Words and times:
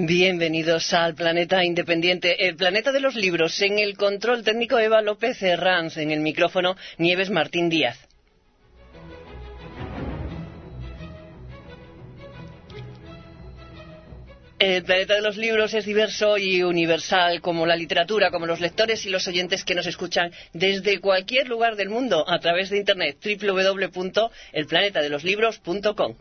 Bienvenidos 0.00 0.94
al 0.94 1.16
Planeta 1.16 1.64
Independiente, 1.64 2.46
el 2.46 2.54
planeta 2.54 2.92
de 2.92 3.00
los 3.00 3.16
libros. 3.16 3.60
En 3.62 3.80
el 3.80 3.96
control 3.96 4.44
técnico 4.44 4.78
Eva 4.78 5.02
López 5.02 5.42
Herranz, 5.42 5.96
en 5.96 6.12
el 6.12 6.20
micrófono 6.20 6.76
Nieves 6.98 7.30
Martín 7.30 7.68
Díaz. 7.68 7.98
El 14.60 14.84
planeta 14.84 15.14
de 15.14 15.20
los 15.20 15.36
libros 15.36 15.74
es 15.74 15.84
diverso 15.84 16.38
y 16.38 16.62
universal, 16.62 17.40
como 17.40 17.66
la 17.66 17.74
literatura, 17.74 18.30
como 18.30 18.46
los 18.46 18.60
lectores 18.60 19.04
y 19.04 19.10
los 19.10 19.26
oyentes 19.26 19.64
que 19.64 19.74
nos 19.74 19.88
escuchan 19.88 20.30
desde 20.52 21.00
cualquier 21.00 21.48
lugar 21.48 21.74
del 21.74 21.88
mundo 21.88 22.24
a 22.28 22.38
través 22.38 22.70
de 22.70 22.78
Internet 22.78 23.18
www.elplanetadeloslibros.com. 23.20 26.14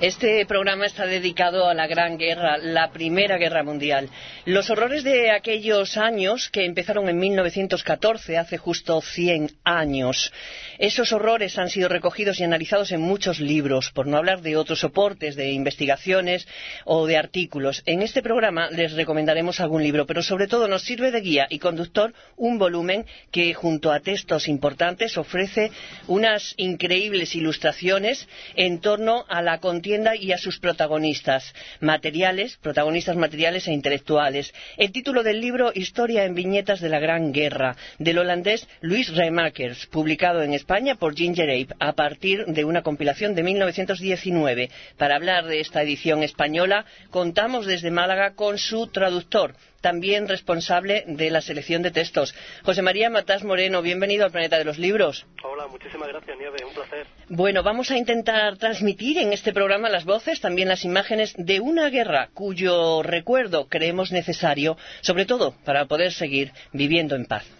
Este 0.00 0.46
programa 0.46 0.86
está 0.86 1.04
dedicado 1.04 1.68
a 1.68 1.74
la 1.74 1.86
Gran 1.86 2.16
Guerra, 2.16 2.56
la 2.56 2.90
Primera 2.90 3.36
Guerra 3.36 3.62
Mundial. 3.62 4.08
Los 4.46 4.70
horrores 4.70 5.04
de 5.04 5.30
aquellos 5.30 5.98
años 5.98 6.48
que 6.48 6.64
empezaron 6.64 7.10
en 7.10 7.18
1914, 7.18 8.38
hace 8.38 8.56
justo 8.56 9.02
100 9.02 9.58
años. 9.62 10.32
Esos 10.78 11.12
horrores 11.12 11.58
han 11.58 11.68
sido 11.68 11.90
recogidos 11.90 12.40
y 12.40 12.44
analizados 12.44 12.92
en 12.92 13.02
muchos 13.02 13.40
libros, 13.40 13.90
por 13.90 14.06
no 14.06 14.16
hablar 14.16 14.40
de 14.40 14.56
otros 14.56 14.80
soportes, 14.80 15.36
de 15.36 15.52
investigaciones 15.52 16.48
o 16.86 17.06
de 17.06 17.18
artículos. 17.18 17.82
En 17.84 18.00
este 18.00 18.22
programa 18.22 18.70
les 18.70 18.94
recomendaremos 18.94 19.60
algún 19.60 19.82
libro, 19.82 20.06
pero 20.06 20.22
sobre 20.22 20.46
todo 20.46 20.66
nos 20.66 20.80
sirve 20.80 21.10
de 21.10 21.20
guía 21.20 21.46
y 21.50 21.58
conductor 21.58 22.14
un 22.38 22.58
volumen 22.58 23.04
que, 23.30 23.52
junto 23.52 23.92
a 23.92 24.00
textos 24.00 24.48
importantes, 24.48 25.18
ofrece 25.18 25.70
unas 26.06 26.54
increíbles 26.56 27.34
ilustraciones 27.34 28.26
en 28.56 28.80
torno 28.80 29.26
a 29.28 29.42
la 29.42 29.60
y 29.90 30.30
a 30.30 30.38
sus 30.38 30.60
protagonistas 30.60 31.52
materiales, 31.80 32.56
protagonistas 32.62 33.16
materiales 33.16 33.66
e 33.66 33.72
intelectuales. 33.72 34.54
El 34.76 34.92
título 34.92 35.24
del 35.24 35.40
libro 35.40 35.72
Historia 35.74 36.24
en 36.24 36.36
viñetas 36.36 36.80
de 36.80 36.88
la 36.88 37.00
Gran 37.00 37.32
Guerra, 37.32 37.76
del 37.98 38.18
holandés 38.18 38.68
Luis 38.82 39.12
Remakers, 39.12 39.86
publicado 39.86 40.42
en 40.42 40.54
España 40.54 40.94
por 40.94 41.16
Ginger 41.16 41.50
Ape 41.50 41.74
a 41.80 41.92
partir 41.94 42.44
de 42.46 42.64
una 42.64 42.82
compilación 42.82 43.34
de 43.34 43.42
1919. 43.42 44.70
Para 44.96 45.16
hablar 45.16 45.46
de 45.46 45.58
esta 45.58 45.82
edición 45.82 46.22
española, 46.22 46.84
contamos 47.10 47.66
desde 47.66 47.90
Málaga 47.90 48.34
con 48.34 48.58
su 48.58 48.86
traductor, 48.86 49.56
también 49.80 50.28
responsable 50.28 51.04
de 51.06 51.30
la 51.30 51.40
selección 51.40 51.82
de 51.82 51.90
textos. 51.90 52.34
José 52.64 52.82
María 52.82 53.10
Matás 53.10 53.44
Moreno, 53.44 53.82
bienvenido 53.82 54.24
al 54.24 54.30
Planeta 54.30 54.58
de 54.58 54.64
los 54.64 54.78
Libros. 54.78 55.26
Hola, 55.42 55.66
muchísimas 55.68 56.08
gracias, 56.08 56.36
Nieve, 56.38 56.58
un 56.66 56.74
placer. 56.74 57.06
Bueno, 57.28 57.62
vamos 57.62 57.90
a 57.90 57.96
intentar 57.96 58.56
transmitir 58.56 59.18
en 59.18 59.32
este 59.32 59.52
programa 59.52 59.88
las 59.88 60.04
voces, 60.04 60.40
también 60.40 60.68
las 60.68 60.84
imágenes 60.84 61.34
de 61.36 61.60
una 61.60 61.88
guerra 61.90 62.30
cuyo 62.34 63.02
recuerdo 63.02 63.68
creemos 63.68 64.12
necesario, 64.12 64.76
sobre 65.00 65.26
todo 65.26 65.54
para 65.64 65.86
poder 65.86 66.12
seguir 66.12 66.52
viviendo 66.72 67.16
en 67.16 67.26
paz. 67.26 67.59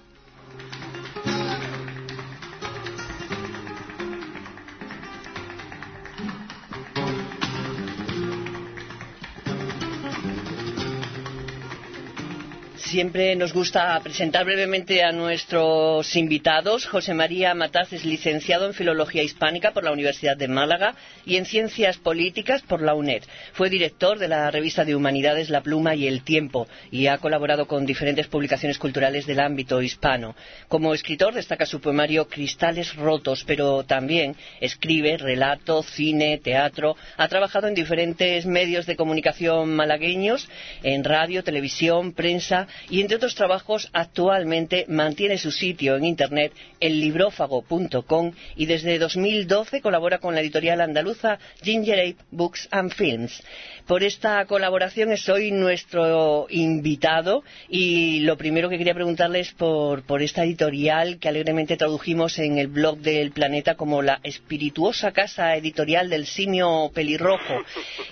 Siempre 12.91 13.37
nos 13.37 13.53
gusta 13.53 14.01
presentar 14.03 14.45
brevemente 14.45 15.05
a 15.05 15.13
nuestros 15.13 16.17
invitados. 16.17 16.87
José 16.87 17.15
María 17.15 17.55
Mataz 17.55 17.93
es 17.93 18.05
licenciado 18.05 18.67
en 18.67 18.75
Filología 18.75 19.23
Hispánica 19.23 19.71
por 19.71 19.85
la 19.85 19.93
Universidad 19.93 20.37
de 20.37 20.49
Málaga 20.49 20.97
y 21.25 21.37
en 21.37 21.47
Ciencias 21.47 21.99
Políticas 21.99 22.63
por 22.63 22.83
la 22.83 22.95
UNED. 22.95 23.23
Fue 23.53 23.71
director 23.71 24.19
de 24.19 24.27
la 24.27 24.51
revista 24.51 24.85
de 24.85 24.97
Humanidades 24.97 25.51
La 25.51 25.61
Pluma 25.61 25.95
y 25.95 26.09
El 26.09 26.25
Tiempo 26.25 26.67
y 26.91 27.07
ha 27.07 27.19
colaborado 27.19 27.69
con 27.69 27.87
diferentes 27.87 28.27
publicaciones 28.27 28.77
culturales 28.77 29.25
del 29.25 29.39
ámbito 29.39 29.81
hispano. 29.81 30.35
Como 30.67 30.93
escritor 30.93 31.33
destaca 31.33 31.67
su 31.67 31.81
poemario 31.81 32.27
Cristales 32.27 32.97
Rotos, 32.97 33.45
pero 33.47 33.85
también 33.85 34.35
escribe 34.61 35.17
relato, 35.17 35.85
cine, 35.85 36.39
teatro. 36.39 36.97
Ha 37.17 37.29
trabajado 37.29 37.69
en 37.69 37.75
diferentes 37.75 38.47
medios 38.47 38.85
de 38.87 38.97
comunicación 38.97 39.77
malagueños, 39.77 40.49
en 40.83 41.05
radio, 41.05 41.45
televisión, 41.45 42.15
prensa 42.15 42.67
y 42.89 43.01
entre 43.01 43.17
otros 43.17 43.35
trabajos 43.35 43.89
actualmente 43.93 44.87
mantiene 44.89 45.39
su 45.39 45.51
sitio 45.51 45.97
en 45.97 46.05
internet 46.05 46.53
ellibrófago.com 46.81 48.33
y 48.57 48.67
desde 48.67 48.99
2012 48.99 49.81
colabora 49.81 50.19
con 50.19 50.35
la 50.35 50.41
editorial 50.41 50.81
andaluza 50.81 51.39
Ginger 51.63 51.99
Ape 52.01 52.25
Books 52.31 52.69
and 52.71 52.93
Films. 52.93 53.43
Por 53.87 54.05
esta 54.05 54.45
colaboración 54.47 55.11
es 55.13 55.29
hoy 55.29 55.51
nuestro 55.51 56.47
invitado 56.49 57.43
y 57.69 58.21
lo 58.21 58.37
primero 58.37 58.69
que 58.69 58.79
quería 58.79 58.95
preguntarle 58.95 59.41
es 59.41 59.53
por, 59.53 60.03
por 60.05 60.23
esta 60.23 60.45
editorial 60.45 61.19
que 61.19 61.29
alegremente 61.29 61.77
tradujimos 61.77 62.39
en 62.39 62.59
el 62.59 62.69
blog 62.69 62.99
del 62.99 63.33
Planeta 63.33 63.75
como 63.75 64.03
la 64.03 64.21
espirituosa 64.23 65.13
casa 65.13 65.57
editorial 65.57 66.09
del 66.09 66.27
simio 66.27 66.91
pelirrojo 66.95 67.55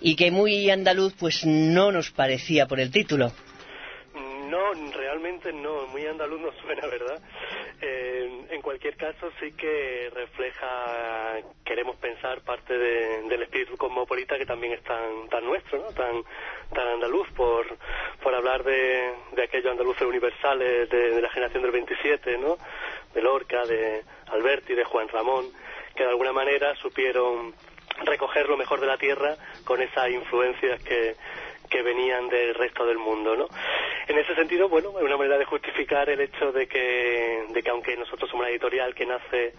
y 0.01 0.17
que 0.17 0.31
muy 0.31 0.71
andaluz 0.71 1.15
pues 1.19 1.45
no 1.45 1.93
nos 1.93 2.11
parecía 2.11 2.67
por 2.67 2.81
el 2.81 2.91
título. 2.91 3.33
No, 4.49 4.73
realmente 4.93 5.53
no, 5.53 5.87
muy 5.89 6.07
andaluz 6.07 6.41
no 6.41 6.53
suena, 6.63 6.87
¿verdad? 6.87 7.21
Eh, 7.83 8.47
en 8.51 8.63
cualquier 8.63 8.97
caso 8.97 9.31
sí 9.39 9.53
que 9.53 10.11
refleja, 10.15 11.41
queremos 11.65 11.97
pensar, 11.97 12.41
parte 12.41 12.77
del 12.77 13.43
espíritu 13.43 13.77
cosmopolita 13.77 14.39
que 14.39 14.47
también 14.47 14.73
es 14.73 14.83
tan, 14.83 15.29
tan 15.29 15.45
nuestro, 15.45 15.79
¿no? 15.79 15.93
Tan, 15.93 16.23
tan 16.75 16.89
andaluz, 16.89 17.29
por, 17.33 17.67
por 18.23 18.35
hablar 18.35 18.65
de, 18.65 19.13
de 19.33 19.43
aquellos 19.43 19.71
andaluces 19.71 20.03
universales 20.03 20.89
de, 20.89 21.21
la 21.21 21.29
generación 21.29 21.63
del 21.63 21.73
27, 21.73 22.39
¿no? 22.39 22.57
De 23.13 23.21
Lorca, 23.21 23.67
de 23.67 24.03
Alberti, 24.29 24.75
de 24.75 24.85
Juan 24.85 25.09
Ramón, 25.09 25.47
que 25.95 26.05
de 26.05 26.11
alguna 26.11 26.33
manera 26.33 26.75
supieron 26.77 27.55
recoger 28.05 28.49
lo 28.49 28.57
mejor 28.57 28.81
de 28.81 28.87
la 28.87 28.97
tierra 28.97 29.37
con 29.65 29.83
esas 29.83 30.09
influencias 30.11 30.83
que, 30.85 31.17
que 31.69 31.83
venían 31.83 32.29
del 32.29 32.55
resto 32.55 32.87
del 32.87 32.99
mundo, 32.99 33.37
¿no? 33.37 33.49
En 34.09 34.19
ese 34.19 34.35
sentido, 34.35 34.71
bueno, 34.71 34.93
es 34.99 35.05
una 35.05 35.19
manera 35.19 35.37
de 35.37 35.45
justificar 35.45 36.09
el 36.09 36.21
hecho 36.21 36.51
de 36.51 36.67
que, 36.67 37.45
de 37.51 37.63
que 37.63 37.71
aunque 37.71 37.95
nosotros 37.97 38.31
somos 38.31 38.45
una 38.45 38.51
editorial 38.51 38.95
que 38.95 39.05
nace 39.05 39.53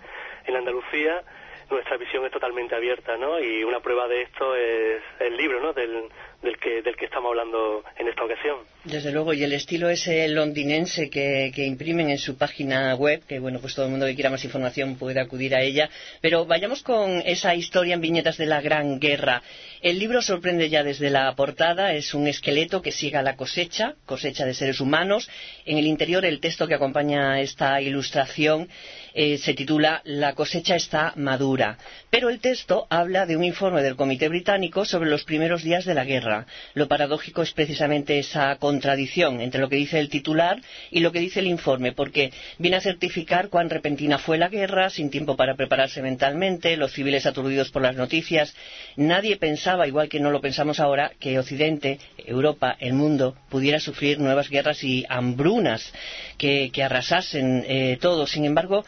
en 0.45 0.55
Andalucía, 0.55 1.21
nuestra 1.69 1.97
visión 1.97 2.25
es 2.25 2.31
totalmente 2.31 2.73
abierta, 2.75 3.15
¿no? 3.15 3.39
Y 3.39 3.63
una 3.63 3.79
prueba 3.79 4.07
de 4.07 4.23
esto 4.23 4.55
es 4.55 5.03
el 5.19 5.37
libro, 5.37 5.59
¿no? 5.61 5.73
Del, 5.73 6.09
del 6.41 6.57
que, 6.57 6.81
del 6.81 6.95
que 6.95 7.05
estamos 7.05 7.29
hablando 7.29 7.83
en 7.97 8.07
esta 8.07 8.23
ocasión. 8.23 8.59
Desde 8.85 9.11
luego, 9.11 9.33
y 9.33 9.43
el 9.43 9.51
estilo 9.51 9.89
ese 9.89 10.27
londinense 10.29 11.09
que, 11.09 11.51
que, 11.53 11.65
imprimen 11.65 12.09
en 12.09 12.17
su 12.17 12.37
página 12.37 12.95
web, 12.95 13.21
que 13.27 13.39
bueno, 13.39 13.59
pues 13.59 13.75
todo 13.75 13.85
el 13.85 13.91
mundo 13.91 14.05
que 14.05 14.15
quiera 14.15 14.29
más 14.29 14.45
información 14.45 14.97
puede 14.97 15.19
acudir 15.19 15.53
a 15.53 15.61
ella. 15.61 15.89
Pero 16.21 16.45
vayamos 16.45 16.81
con 16.81 17.21
esa 17.25 17.55
historia 17.55 17.95
en 17.95 18.01
viñetas 18.01 18.37
de 18.37 18.45
la 18.45 18.61
Gran 18.61 18.99
Guerra. 18.99 19.41
El 19.81 19.99
libro 19.99 20.21
sorprende 20.21 20.69
ya 20.69 20.83
desde 20.83 21.09
la 21.09 21.33
portada, 21.35 21.93
es 21.93 22.13
un 22.13 22.27
esqueleto 22.27 22.81
que 22.81 22.91
sigue 22.91 23.17
a 23.17 23.21
la 23.21 23.35
cosecha, 23.35 23.95
cosecha 24.05 24.45
de 24.45 24.53
seres 24.53 24.79
humanos. 24.79 25.29
En 25.65 25.77
el 25.77 25.85
interior, 25.85 26.23
el 26.23 26.39
texto 26.39 26.67
que 26.67 26.75
acompaña 26.75 27.41
esta 27.41 27.81
ilustración 27.81 28.69
eh, 29.13 29.37
se 29.37 29.53
titula 29.53 30.01
La 30.05 30.33
cosecha 30.35 30.75
está 30.75 31.13
madura. 31.17 31.77
Pero 32.09 32.29
el 32.29 32.39
texto 32.39 32.87
habla 32.89 33.25
de 33.25 33.35
un 33.35 33.43
informe 33.43 33.83
del 33.83 33.95
Comité 33.97 34.29
Británico 34.29 34.85
sobre 34.85 35.09
los 35.09 35.25
primeros 35.25 35.63
días 35.63 35.85
de 35.85 35.93
la 35.93 36.05
guerra. 36.05 36.28
Lo 36.73 36.87
paradójico 36.87 37.41
es 37.41 37.51
precisamente 37.51 38.19
esa 38.19 38.55
contradicción 38.57 39.41
entre 39.41 39.61
lo 39.61 39.69
que 39.69 39.75
dice 39.75 39.99
el 39.99 40.09
titular 40.09 40.61
y 40.91 40.99
lo 40.99 41.11
que 41.11 41.19
dice 41.19 41.39
el 41.39 41.47
informe, 41.47 41.91
porque 41.91 42.31
viene 42.57 42.77
a 42.77 42.81
certificar 42.81 43.49
cuán 43.49 43.69
repentina 43.69 44.17
fue 44.17 44.37
la 44.37 44.49
guerra, 44.49 44.89
sin 44.89 45.09
tiempo 45.09 45.35
para 45.35 45.55
prepararse 45.55 46.01
mentalmente, 46.01 46.77
los 46.77 46.93
civiles 46.93 47.25
aturdidos 47.25 47.71
por 47.71 47.81
las 47.81 47.95
noticias. 47.95 48.55
Nadie 48.95 49.37
pensaba, 49.37 49.87
igual 49.87 50.09
que 50.09 50.19
no 50.19 50.31
lo 50.31 50.41
pensamos 50.41 50.79
ahora, 50.79 51.11
que 51.19 51.39
Occidente, 51.39 51.99
Europa, 52.17 52.75
el 52.79 52.93
mundo, 52.93 53.35
pudiera 53.49 53.79
sufrir 53.79 54.19
nuevas 54.19 54.49
guerras 54.49 54.83
y 54.83 55.05
hambrunas 55.09 55.93
que, 56.37 56.71
arrasasen 56.79 57.65
eh, 57.67 57.97
todo. 57.99 58.25
Sin 58.25 58.45
embargo, 58.45 58.85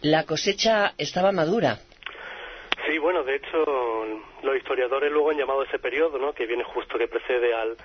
la 0.00 0.24
cosecha 0.24 0.94
estaba 0.98 1.32
madura. 1.32 1.80
Bueno, 3.06 3.22
de 3.22 3.36
hecho, 3.36 3.64
los 4.42 4.56
historiadores 4.56 5.12
luego 5.12 5.30
han 5.30 5.36
llamado 5.38 5.62
ese 5.62 5.78
periodo, 5.78 6.18
¿no? 6.18 6.32
que 6.32 6.44
viene 6.44 6.64
justo 6.64 6.98
que 6.98 7.06
precede 7.06 7.54
al, 7.54 7.76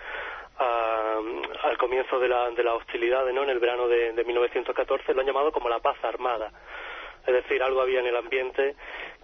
al 0.57 1.77
comienzo 1.77 2.18
de, 2.18 2.27
la, 2.27 2.50
de 2.50 2.63
las 2.63 2.73
hostilidades, 2.73 3.31
¿no? 3.31 3.44
en 3.44 3.51
el 3.51 3.59
verano 3.59 3.88
de, 3.88 4.13
de 4.13 4.23
1914, 4.23 5.13
lo 5.13 5.21
han 5.21 5.27
llamado 5.27 5.51
como 5.51 5.69
la 5.69 5.77
paz 5.77 6.03
armada. 6.03 6.51
Es 7.27 7.35
decir, 7.35 7.62
algo 7.62 7.81
había 7.81 8.00
en 8.00 8.07
el 8.07 8.15
ambiente 8.15 8.73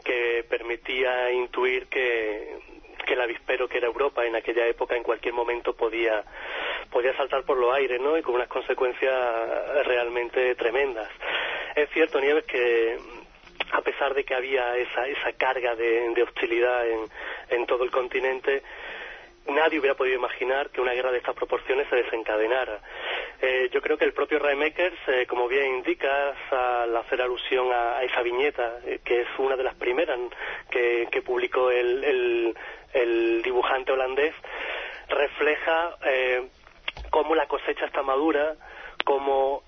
que 0.03 0.45
permitía 0.47 1.31
intuir 1.31 1.87
que, 1.87 2.59
que 3.03 3.13
el 3.15 3.21
avispero 3.21 3.67
que 3.67 3.79
era 3.79 3.87
Europa 3.87 4.23
en 4.23 4.35
aquella 4.35 4.67
época 4.67 4.95
en 4.95 5.01
cualquier 5.01 5.33
momento 5.33 5.75
podía 5.75 6.23
podía 6.91 7.17
saltar 7.17 7.43
por 7.43 7.57
los 7.57 7.73
aires, 7.73 7.99
¿no? 7.99 8.15
Y 8.19 8.21
con 8.21 8.35
unas 8.35 8.49
consecuencias 8.49 9.83
realmente 9.83 10.53
tremendas. 10.53 11.09
Es 11.75 11.89
cierto, 11.89 12.19
Nieves, 12.21 12.45
que 12.45 12.99
a 13.71 13.81
pesar 13.81 14.13
de 14.13 14.23
que 14.23 14.33
había 14.33 14.75
esa, 14.77 15.07
esa 15.07 15.33
carga 15.33 15.75
de, 15.75 16.23
hostilidad 16.23 16.85
en, 17.49 17.65
todo 17.65 17.83
el 17.83 17.91
continente, 17.91 18.63
nadie 19.47 19.79
hubiera 19.79 19.95
podido 19.95 20.17
imaginar 20.17 20.69
que 20.69 20.81
una 20.81 20.93
guerra 20.93 21.11
de 21.11 21.17
estas 21.17 21.35
proporciones 21.35 21.87
se 21.89 21.97
desencadenara. 21.97 22.79
Eh, 23.41 23.69
yo 23.71 23.81
creo 23.81 23.97
que 23.97 24.05
el 24.05 24.13
propio 24.13 24.39
Raemakers, 24.39 24.97
eh, 25.07 25.25
como 25.27 25.47
bien 25.47 25.75
indicas 25.75 26.35
al 26.51 26.95
hacer 26.95 27.21
alusión 27.21 27.71
a, 27.71 28.01
esa 28.03 28.21
viñeta, 28.21 28.79
eh, 28.85 28.99
que 29.03 29.21
es 29.21 29.27
una 29.37 29.55
de 29.55 29.63
las 29.63 29.75
primeras 29.75 30.17
que, 30.69 31.21
publicó 31.25 31.71
el, 31.71 32.55
dibujante 33.43 33.91
holandés, 33.91 34.33
refleja 35.09 35.97
cómo 37.09 37.35
la 37.35 37.47
cosecha 37.47 37.85
está 37.85 38.01
madura, 38.01 38.55
cómo 39.07 39.63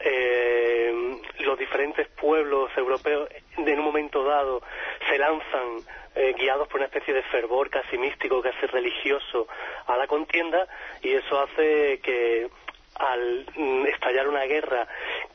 los 1.39 1.57
diferentes 1.57 2.09
pueblos 2.09 2.69
europeos 2.75 3.29
en 3.55 3.79
un 3.79 3.85
momento 3.85 4.21
dado 4.25 4.61
se 5.07 5.17
lanzan 5.17 5.79
eh, 6.13 6.35
guiados 6.37 6.67
por 6.67 6.81
una 6.81 6.87
especie 6.87 7.13
de 7.13 7.23
fervor 7.23 7.69
casi 7.69 7.97
místico, 7.97 8.41
casi 8.41 8.65
religioso 8.65 9.47
a 9.87 9.95
la 9.95 10.07
contienda 10.07 10.67
y 11.01 11.13
eso 11.13 11.39
hace 11.39 12.01
que 12.03 12.49
al 12.95 13.45
mm, 13.55 13.85
estallar 13.85 14.27
una 14.27 14.43
guerra 14.43 14.85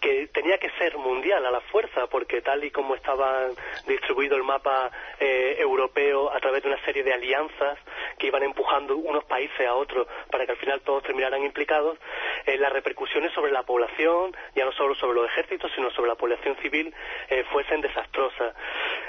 que 0.05 0.27
tenía 0.27 0.59
que 0.59 0.69
ser 0.73 0.99
mundial 0.99 1.47
a 1.47 1.51
la 1.51 1.63
fuerza, 1.63 2.07
porque 2.09 2.43
tal 2.43 2.63
y 2.63 2.71
como 2.71 2.95
estaba 2.95 3.49
distribuido 3.87 4.37
el 4.37 4.43
mapa 4.43 4.91
eh, 5.19 5.57
europeo 5.59 6.31
a 6.31 6.39
través 6.41 6.63
de 6.63 6.69
una 6.69 6.85
serie 6.85 7.03
de 7.03 7.15
alianzas 7.15 7.79
que 8.19 8.27
iban 8.27 8.43
empujando 8.43 8.99
unos 8.99 9.25
países 9.25 9.67
a 9.67 9.75
otros 9.75 10.07
para 10.31 10.45
que 10.45 10.53
al 10.53 10.59
final 10.59 10.83
todos 10.83 11.05
terminaran 11.05 11.43
implicados, 11.43 11.99
eh, 12.45 12.59
las 12.59 12.71
repercusiones 12.71 13.33
sobre 13.33 13.51
la 13.51 13.63
población, 13.63 14.37
ya 14.55 14.67
no 14.67 14.73
solo 14.73 14.95
sobre 14.95 15.23
los 15.23 15.27
ejércitos, 15.31 15.73
sino 15.75 15.91
sobre 15.93 16.11
la 16.11 16.17
población 16.17 16.55
civil, 16.61 16.95
eh, 17.31 17.43
fuesen 17.51 17.81
desastrosas. 17.81 18.55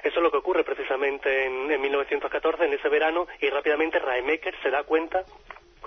Eso 0.01 0.15
es 0.15 0.23
lo 0.23 0.31
que 0.31 0.37
ocurre 0.37 0.63
precisamente 0.63 1.45
en, 1.45 1.71
en 1.71 1.81
1914, 1.81 2.63
en 2.63 2.73
ese 2.73 2.87
verano, 2.87 3.27
y 3.41 3.49
rápidamente 3.49 3.99
Raemecker 3.99 4.55
se 4.63 4.69
da 4.69 4.83
cuenta 4.83 5.25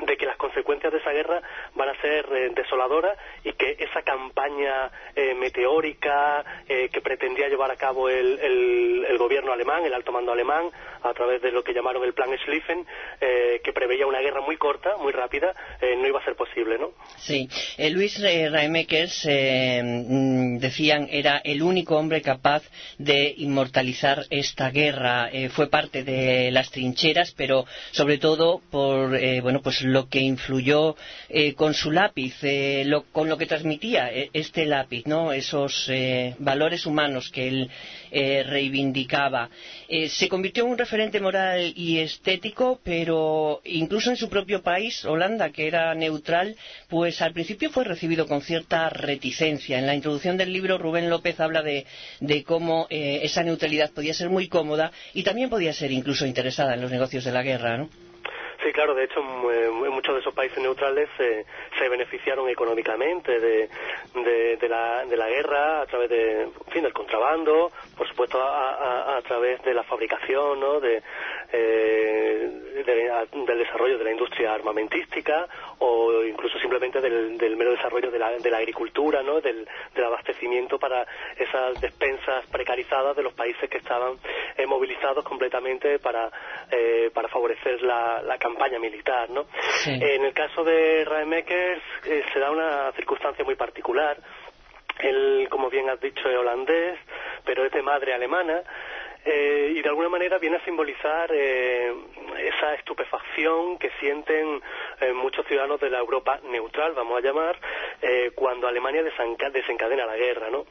de 0.06 0.16
que 0.16 0.26
las 0.26 0.36
consecuencias 0.36 0.92
de 0.92 0.98
esa 0.98 1.12
guerra 1.12 1.42
van 1.74 1.88
a 1.88 2.00
ser 2.00 2.26
eh, 2.32 2.50
desoladoras 2.54 3.18
y 3.44 3.52
que 3.52 3.76
esa 3.78 4.02
campaña 4.02 4.90
eh, 5.14 5.34
meteórica 5.34 6.44
eh, 6.68 6.88
que 6.92 7.00
pretendía 7.00 7.48
llevar 7.48 7.70
a 7.70 7.76
cabo 7.76 8.08
el, 8.08 9.16
gobierno 9.18 9.52
alemán, 9.52 9.84
el 9.84 9.92
alto 9.92 10.12
mando 10.12 10.30
alemán, 10.30 10.70
a 11.02 11.12
través 11.12 11.42
de 11.42 11.50
lo 11.50 11.64
que 11.64 11.72
llamaron 11.72 12.04
el 12.04 12.14
Plan 12.14 12.30
Schlieffen, 12.44 12.86
que 13.18 13.72
preveía 13.72 14.06
una 14.06 14.20
guerra 14.20 14.40
muy 14.40 14.56
corta, 14.56 14.96
muy 14.96 15.12
rápida, 15.12 15.52
no 15.80 16.06
iba 16.06 16.20
a 16.20 16.24
ser 16.24 16.36
posible, 16.36 16.78
¿no? 16.78 16.92
Sí. 17.16 17.48
Luis 17.90 18.22
Raimekers, 18.22 19.26
mm, 19.26 20.58
decían, 20.58 21.08
era 21.10 21.38
el 21.38 21.62
único 21.62 21.96
hombre 21.96 22.22
capaz 22.22 22.62
de 22.96 23.34
inmortalizar 23.38 24.22
esta 24.30 24.70
guerra. 24.70 25.30
fue 25.50 25.68
parte 25.68 26.04
de 26.04 26.52
las 26.52 26.70
trincheras, 26.70 27.34
pero 27.36 27.64
sobre 27.90 28.18
todo 28.18 28.60
por, 28.70 29.10
bueno, 29.42 29.60
pues 29.62 29.82
lo 29.92 30.08
que 30.08 30.20
influyó 30.20 30.96
eh, 31.28 31.54
con 31.54 31.74
su 31.74 31.90
lápiz, 31.90 32.34
eh, 32.42 32.86
con 33.12 33.28
lo 33.28 33.36
que 33.38 33.46
transmitía 33.46 34.12
eh, 34.12 34.30
este 34.32 34.66
lápiz, 34.66 35.06
¿no? 35.06 35.32
esos 35.32 35.90
valores 36.38 36.86
humanos 36.86 37.30
que 37.30 37.48
él 37.48 37.70
reivindicaba. 38.10 39.50
se 40.08 40.28
convirtió 40.28 40.64
en 40.64 40.70
un 40.70 40.78
referente 40.78 41.20
moral 41.20 41.72
y 41.76 41.98
estético, 41.98 42.80
pero 42.82 43.60
incluso 43.64 44.10
en 44.10 44.16
su 44.16 44.28
propio 44.28 44.62
país, 44.62 45.04
Holanda, 45.04 45.50
que 45.50 45.66
era 45.66 45.94
neutral, 45.94 46.56
pues 46.88 47.20
al 47.20 47.32
principio 47.32 47.70
fue 47.70 47.84
recibido 47.84 48.26
con 48.26 48.40
cierta 48.40 48.88
reticencia. 48.88 49.78
En 49.78 49.86
la 49.86 49.94
introducción 49.94 50.36
del 50.36 50.52
libro, 50.52 50.78
Rubén 50.78 51.10
López 51.10 51.38
habla 51.40 51.62
de, 51.62 51.86
de 52.20 52.44
cómo 52.44 52.86
esa 52.90 53.42
neutralidad 53.42 53.90
podía 53.90 54.14
ser 54.14 54.30
muy 54.30 54.48
cómoda 54.48 54.90
y 55.12 55.22
también 55.22 55.50
podía 55.50 55.72
ser 55.72 55.92
incluso 55.92 56.26
interesada 56.26 56.74
en 56.74 56.80
los 56.80 56.90
negocios 56.90 57.24
de 57.24 57.32
la 57.32 57.42
guerra, 57.42 57.78
¿no? 57.78 58.07
Sí, 58.68 58.74
claro, 58.74 58.94
de 58.94 59.04
hecho 59.04 59.20
en 59.20 59.90
muchos 59.94 60.14
de 60.14 60.20
esos 60.20 60.34
países 60.34 60.58
neutrales 60.58 61.08
se 61.16 61.88
beneficiaron 61.88 62.50
económicamente 62.50 63.40
de, 63.40 63.70
la, 64.68 65.06
de, 65.06 65.16
la, 65.16 65.26
guerra 65.26 65.80
a 65.80 65.86
través 65.86 66.10
de, 66.10 66.48
fin, 66.70 66.82
del 66.82 66.92
contrabando, 66.92 67.72
por 67.96 68.06
supuesto 68.06 68.38
a, 68.42 69.16
a, 69.16 69.22
través 69.22 69.62
de 69.62 69.72
la 69.72 69.84
fabricación, 69.84 70.60
¿no? 70.60 70.80
de, 70.80 71.02
eh, 71.50 72.84
del 72.84 73.58
desarrollo 73.58 73.96
de 73.96 74.04
la 74.04 74.10
industria 74.10 74.52
armamentística 74.52 75.48
o 75.78 76.22
incluso 76.24 76.58
simplemente 76.58 77.00
del, 77.00 77.38
del 77.38 77.56
mero 77.56 77.70
desarrollo 77.70 78.10
de 78.10 78.18
la, 78.18 78.32
de 78.32 78.50
la 78.50 78.58
agricultura, 78.58 79.22
¿no? 79.22 79.40
del, 79.40 79.66
del, 79.94 80.04
abastecimiento 80.04 80.78
para 80.78 81.06
esas 81.38 81.80
despensas 81.80 82.44
precarizadas 82.52 83.16
de 83.16 83.22
los 83.22 83.32
países 83.32 83.70
que 83.70 83.78
estaban 83.78 84.18
eh, 84.58 84.66
movilizados 84.66 85.24
completamente 85.24 85.98
para, 85.98 86.30
eh, 86.70 87.10
para 87.14 87.28
favorecer 87.28 87.80
la, 87.80 88.20
la 88.22 88.36
campaña 88.36 88.57
militar. 88.78 89.30
¿no? 89.30 89.46
En 89.86 90.24
el 90.24 90.32
caso 90.32 90.64
de 90.64 91.04
Raemakers 91.04 91.82
eh, 92.06 92.24
se 92.32 92.38
da 92.38 92.50
una 92.50 92.92
circunstancia 92.92 93.44
muy 93.44 93.54
particular. 93.54 94.16
Él, 95.00 95.46
como 95.50 95.70
bien 95.70 95.88
has 95.88 96.00
dicho, 96.00 96.28
es 96.28 96.36
holandés, 96.36 96.98
pero 97.44 97.64
es 97.64 97.72
de 97.72 97.82
madre 97.82 98.14
alemana. 98.14 98.62
Eh, 99.24 99.72
y 99.76 99.82
de 99.82 99.88
alguna 99.88 100.08
manera 100.08 100.38
viene 100.38 100.56
a 100.56 100.64
simbolizar 100.64 101.30
eh, 101.32 101.92
esa 102.38 102.74
estupefacción 102.74 103.78
que 103.78 103.90
sienten 104.00 104.62
eh, 105.00 105.12
muchos 105.12 105.46
ciudadanos 105.46 105.80
de 105.80 105.90
la 105.90 105.98
Europa 105.98 106.40
neutral, 106.44 106.94
vamos 106.94 107.18
a 107.18 107.20
llamar, 107.20 107.58
cuando 108.34 108.68
Alemania 108.68 109.02
desencadena 109.02 110.06
la 110.06 110.16
guerra, 110.16 110.48
¿no? 110.50 110.64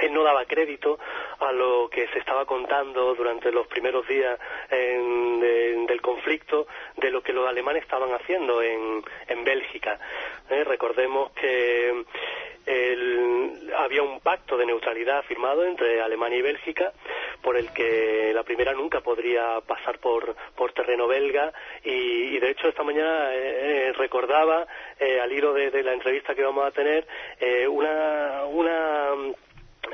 él 0.00 0.12
no 0.12 0.22
daba 0.22 0.44
crédito 0.44 0.98
a 1.40 1.52
lo 1.52 1.88
que 1.88 2.06
se 2.08 2.18
estaba 2.18 2.44
contando 2.44 3.14
durante 3.14 3.50
los 3.50 3.66
primeros 3.66 4.06
días 4.06 4.38
del 5.86 6.00
conflicto 6.00 6.66
de 6.96 7.10
lo 7.10 7.22
que 7.22 7.32
los 7.32 7.48
alemanes 7.48 7.82
estaban 7.82 8.12
haciendo 8.12 8.62
en, 8.62 9.02
en 9.28 9.44
Bélgica. 9.44 9.98
Eh, 10.50 10.64
recordemos 10.64 11.32
que 11.32 12.04
había 13.78 14.02
un 14.02 14.20
pacto 14.20 14.56
de 14.56 14.66
neutralidad 14.66 15.22
firmado 15.24 15.64
entre 15.64 16.00
Alemania 16.00 16.38
y 16.38 16.42
Bélgica 16.42 16.92
por 17.40 17.56
el 17.56 17.72
que 17.72 18.32
la 18.34 18.42
primera 18.42 18.72
nunca 18.72 19.00
podría 19.02 19.60
pasar 19.60 20.00
por, 20.00 20.34
por 20.56 20.72
terreno 20.72 21.06
belga 21.06 21.52
y, 21.84 22.38
de 22.40 22.50
hecho 22.50 22.66
esta 22.68 22.82
mañana 22.82 23.32
eh, 23.32 23.88
eh, 23.88 23.92
recordaba 23.92 24.66
al 25.22 25.32
hilo 25.32 25.52
de, 25.52 25.82
la 25.84 25.92
entrevista 25.92 26.34
que 26.34 26.42
vamos 26.42 26.66
a 26.66 26.72
tener 26.72 27.06
una, 27.68 28.44
una 28.46 29.10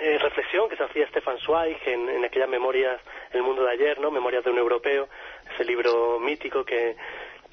eh, 0.01 0.19
reflexión 0.19 0.69
que 0.69 0.77
se 0.77 0.85
hacía 0.85 1.07
Stefan 1.09 1.39
Zweig 1.39 1.77
en, 1.87 2.09
en 2.09 2.25
aquellas 2.25 2.49
memorias 2.49 3.01
El 3.33 3.43
mundo 3.43 3.63
de 3.65 3.73
ayer, 3.73 4.01
¿no? 4.01 4.11
Memorias 4.11 4.45
de 4.45 4.51
un 4.51 4.59
europeo, 4.59 5.09
ese 5.55 5.65
libro 5.65 6.19
mítico 6.19 6.65
que, 6.65 6.97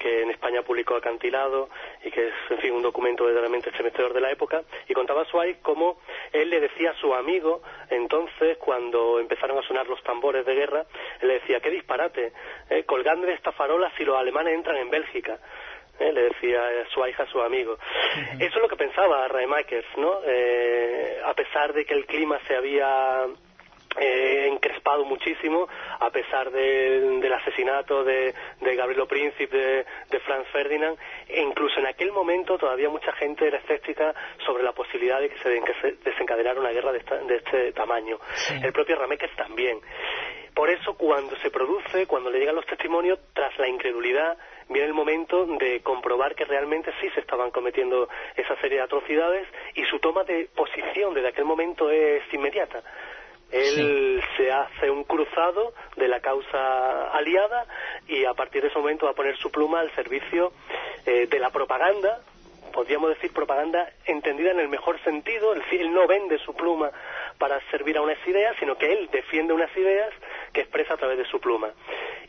que 0.00 0.22
en 0.22 0.30
España 0.30 0.62
publicó 0.62 0.96
Acantilado 0.96 1.68
y 2.02 2.10
que 2.10 2.28
es, 2.28 2.34
en 2.48 2.58
fin, 2.58 2.72
un 2.72 2.82
documento 2.82 3.24
verdaderamente 3.24 3.68
estremecedor 3.68 4.14
de 4.14 4.20
la 4.20 4.30
época, 4.30 4.62
y 4.88 4.94
contaba 4.94 5.26
Zweig 5.26 5.60
cómo 5.60 6.00
él 6.32 6.48
le 6.50 6.60
decía 6.60 6.90
a 6.90 6.94
su 6.94 7.14
amigo, 7.14 7.62
entonces, 7.90 8.56
cuando 8.58 9.20
empezaron 9.20 9.58
a 9.58 9.62
sonar 9.62 9.86
los 9.86 10.02
tambores 10.02 10.44
de 10.46 10.54
guerra, 10.54 10.86
él 11.20 11.28
le 11.28 11.34
decía, 11.34 11.60
qué 11.60 11.70
disparate, 11.70 12.32
eh, 12.70 12.84
colgadme 12.84 13.26
de 13.26 13.34
esta 13.34 13.52
farola 13.52 13.92
si 13.96 14.04
los 14.04 14.16
alemanes 14.16 14.54
entran 14.54 14.78
en 14.78 14.90
Bélgica. 14.90 15.38
¿eh? 15.98 16.12
le 16.12 16.22
decía 16.22 16.62
su 16.94 17.06
hija 17.06 17.24
a 17.24 17.26
su 17.26 17.40
amigo. 17.42 17.76
Eso 18.38 18.56
es 18.56 18.62
lo 18.62 18.68
que 18.68 18.76
pensaba 18.76 19.28
Reimakers, 19.28 19.86
¿no? 19.98 20.20
Eh, 20.26 21.20
a 21.24 21.34
pesar 21.34 21.74
de 21.74 21.84
que 21.84 21.92
el 21.92 22.06
clima 22.06 22.38
se 22.48 22.56
había 22.56 23.26
eh, 23.98 24.48
encrespado 24.48 25.04
muchísimo 25.04 25.68
a 25.98 26.10
pesar 26.10 26.50
del 26.50 27.32
asesinato 27.32 28.04
de, 28.04 28.34
de 28.60 28.76
Gabrielo 28.76 29.06
Príncipe, 29.06 29.84
de, 30.08 30.20
Franz 30.20 30.46
Ferdinand, 30.48 30.96
e 31.28 31.40
incluso 31.40 31.80
en 31.80 31.86
aquel 31.86 32.12
momento 32.12 32.56
todavía 32.56 32.88
mucha 32.88 33.12
gente 33.12 33.46
era 33.46 33.58
escéptica 33.58 34.14
sobre 34.44 34.62
la 34.62 34.72
posibilidad 34.72 35.20
de 35.20 35.30
que 35.30 35.38
se, 35.38 35.92
desencadenara 36.04 36.60
una 36.60 36.70
guerra 36.70 36.92
de, 36.92 37.36
este 37.36 37.72
tamaño. 37.72 38.18
El 38.62 38.72
propio 38.72 38.96
Ramequez 38.96 39.34
también. 39.34 39.80
Por 40.54 40.68
eso 40.68 40.94
cuando 40.94 41.36
se 41.36 41.50
produce, 41.50 42.06
cuando 42.06 42.30
le 42.30 42.38
llegan 42.38 42.54
los 42.56 42.66
testimonios, 42.66 43.18
tras 43.32 43.56
la 43.58 43.68
incredulidad, 43.68 44.36
viene 44.68 44.88
el 44.88 44.94
momento 44.94 45.46
de 45.46 45.80
comprobar 45.80 46.34
que 46.34 46.44
realmente 46.44 46.92
sí 47.00 47.08
se 47.10 47.20
estaban 47.20 47.50
cometiendo 47.50 48.08
esa 48.36 48.56
serie 48.60 48.78
de 48.78 48.84
atrocidades 48.84 49.46
y 49.74 49.84
su 49.84 49.98
toma 50.00 50.24
de 50.24 50.48
posición 50.54 51.14
desde 51.14 51.28
aquel 51.28 51.44
momento 51.44 51.90
es 51.90 52.22
inmediata. 52.32 52.82
Él 53.52 54.22
se 54.36 54.52
hace 54.52 54.90
un 54.90 55.04
cruzado 55.04 55.72
de 55.96 56.08
la 56.08 56.20
causa 56.20 57.10
aliada 57.10 57.66
y 58.06 58.24
a 58.24 58.34
partir 58.34 58.62
de 58.62 58.68
ese 58.68 58.78
momento 58.78 59.06
va 59.06 59.12
a 59.12 59.14
poner 59.14 59.36
su 59.38 59.50
pluma 59.50 59.80
al 59.80 59.94
servicio 59.94 60.52
eh, 61.06 61.26
de 61.26 61.38
la 61.38 61.50
propaganda, 61.50 62.20
podríamos 62.72 63.10
decir 63.10 63.32
propaganda 63.32 63.90
entendida 64.06 64.52
en 64.52 64.60
el 64.60 64.68
mejor 64.68 65.02
sentido, 65.02 65.54
él 65.54 65.92
no 65.92 66.06
vende 66.06 66.38
su 66.38 66.54
pluma 66.54 66.90
para 67.38 67.60
servir 67.70 67.96
a 67.96 68.02
unas 68.02 68.18
ideas, 68.26 68.54
sino 68.58 68.76
que 68.76 68.92
él 68.92 69.08
defiende 69.10 69.52
unas 69.52 69.74
ideas 69.76 70.10
que 70.52 70.60
expresa 70.60 70.94
a 70.94 70.96
través 70.96 71.18
de 71.18 71.24
su 71.24 71.40
pluma. 71.40 71.72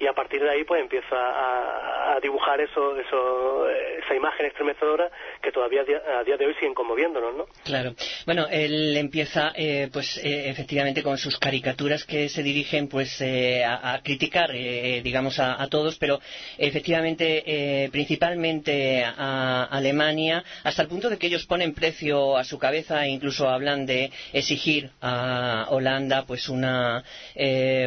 Y 0.01 0.07
a 0.07 0.13
partir 0.13 0.41
de 0.41 0.49
ahí 0.49 0.63
pues 0.63 0.81
empieza 0.81 1.15
a, 1.15 2.15
a, 2.15 2.19
dibujar 2.19 2.59
eso, 2.59 2.97
eso, 2.97 3.69
esa 3.69 4.15
imagen 4.15 4.47
estremecedora 4.47 5.11
que 5.43 5.51
todavía 5.51 5.81
a 5.81 6.23
día 6.23 6.37
de 6.37 6.45
hoy 6.47 6.55
siguen 6.55 6.73
conmoviéndonos, 6.73 7.35
¿no? 7.35 7.45
Claro. 7.63 7.93
Bueno, 8.25 8.47
él 8.49 8.97
empieza, 8.97 9.51
eh, 9.55 9.89
pues, 9.91 10.17
eh, 10.17 10.49
efectivamente, 10.49 11.03
con 11.03 11.17
sus 11.17 11.37
caricaturas 11.37 12.03
que 12.05 12.29
se 12.29 12.41
dirigen, 12.41 12.87
pues, 12.87 13.21
eh, 13.21 13.63
a, 13.63 13.99
criticar, 14.03 14.51
digamos, 14.51 15.39
a, 15.39 15.67
todos, 15.69 15.97
pero 15.97 16.19
efectivamente, 16.57 17.89
principalmente 17.91 19.03
a 19.05 19.65
Alemania, 19.65 20.43
hasta 20.63 20.81
el 20.81 20.87
punto 20.87 21.09
de 21.09 21.17
que 21.17 21.27
ellos 21.27 21.45
ponen 21.45 21.73
precio 21.73 22.37
a 22.37 22.43
su 22.43 22.57
cabeza 22.57 23.05
e 23.05 23.09
incluso 23.09 23.47
hablan 23.47 23.85
de 23.85 24.11
exigir 24.33 24.89
a 25.01 25.67
Holanda, 25.69 26.25
pues, 26.25 26.49
una, 26.49 27.03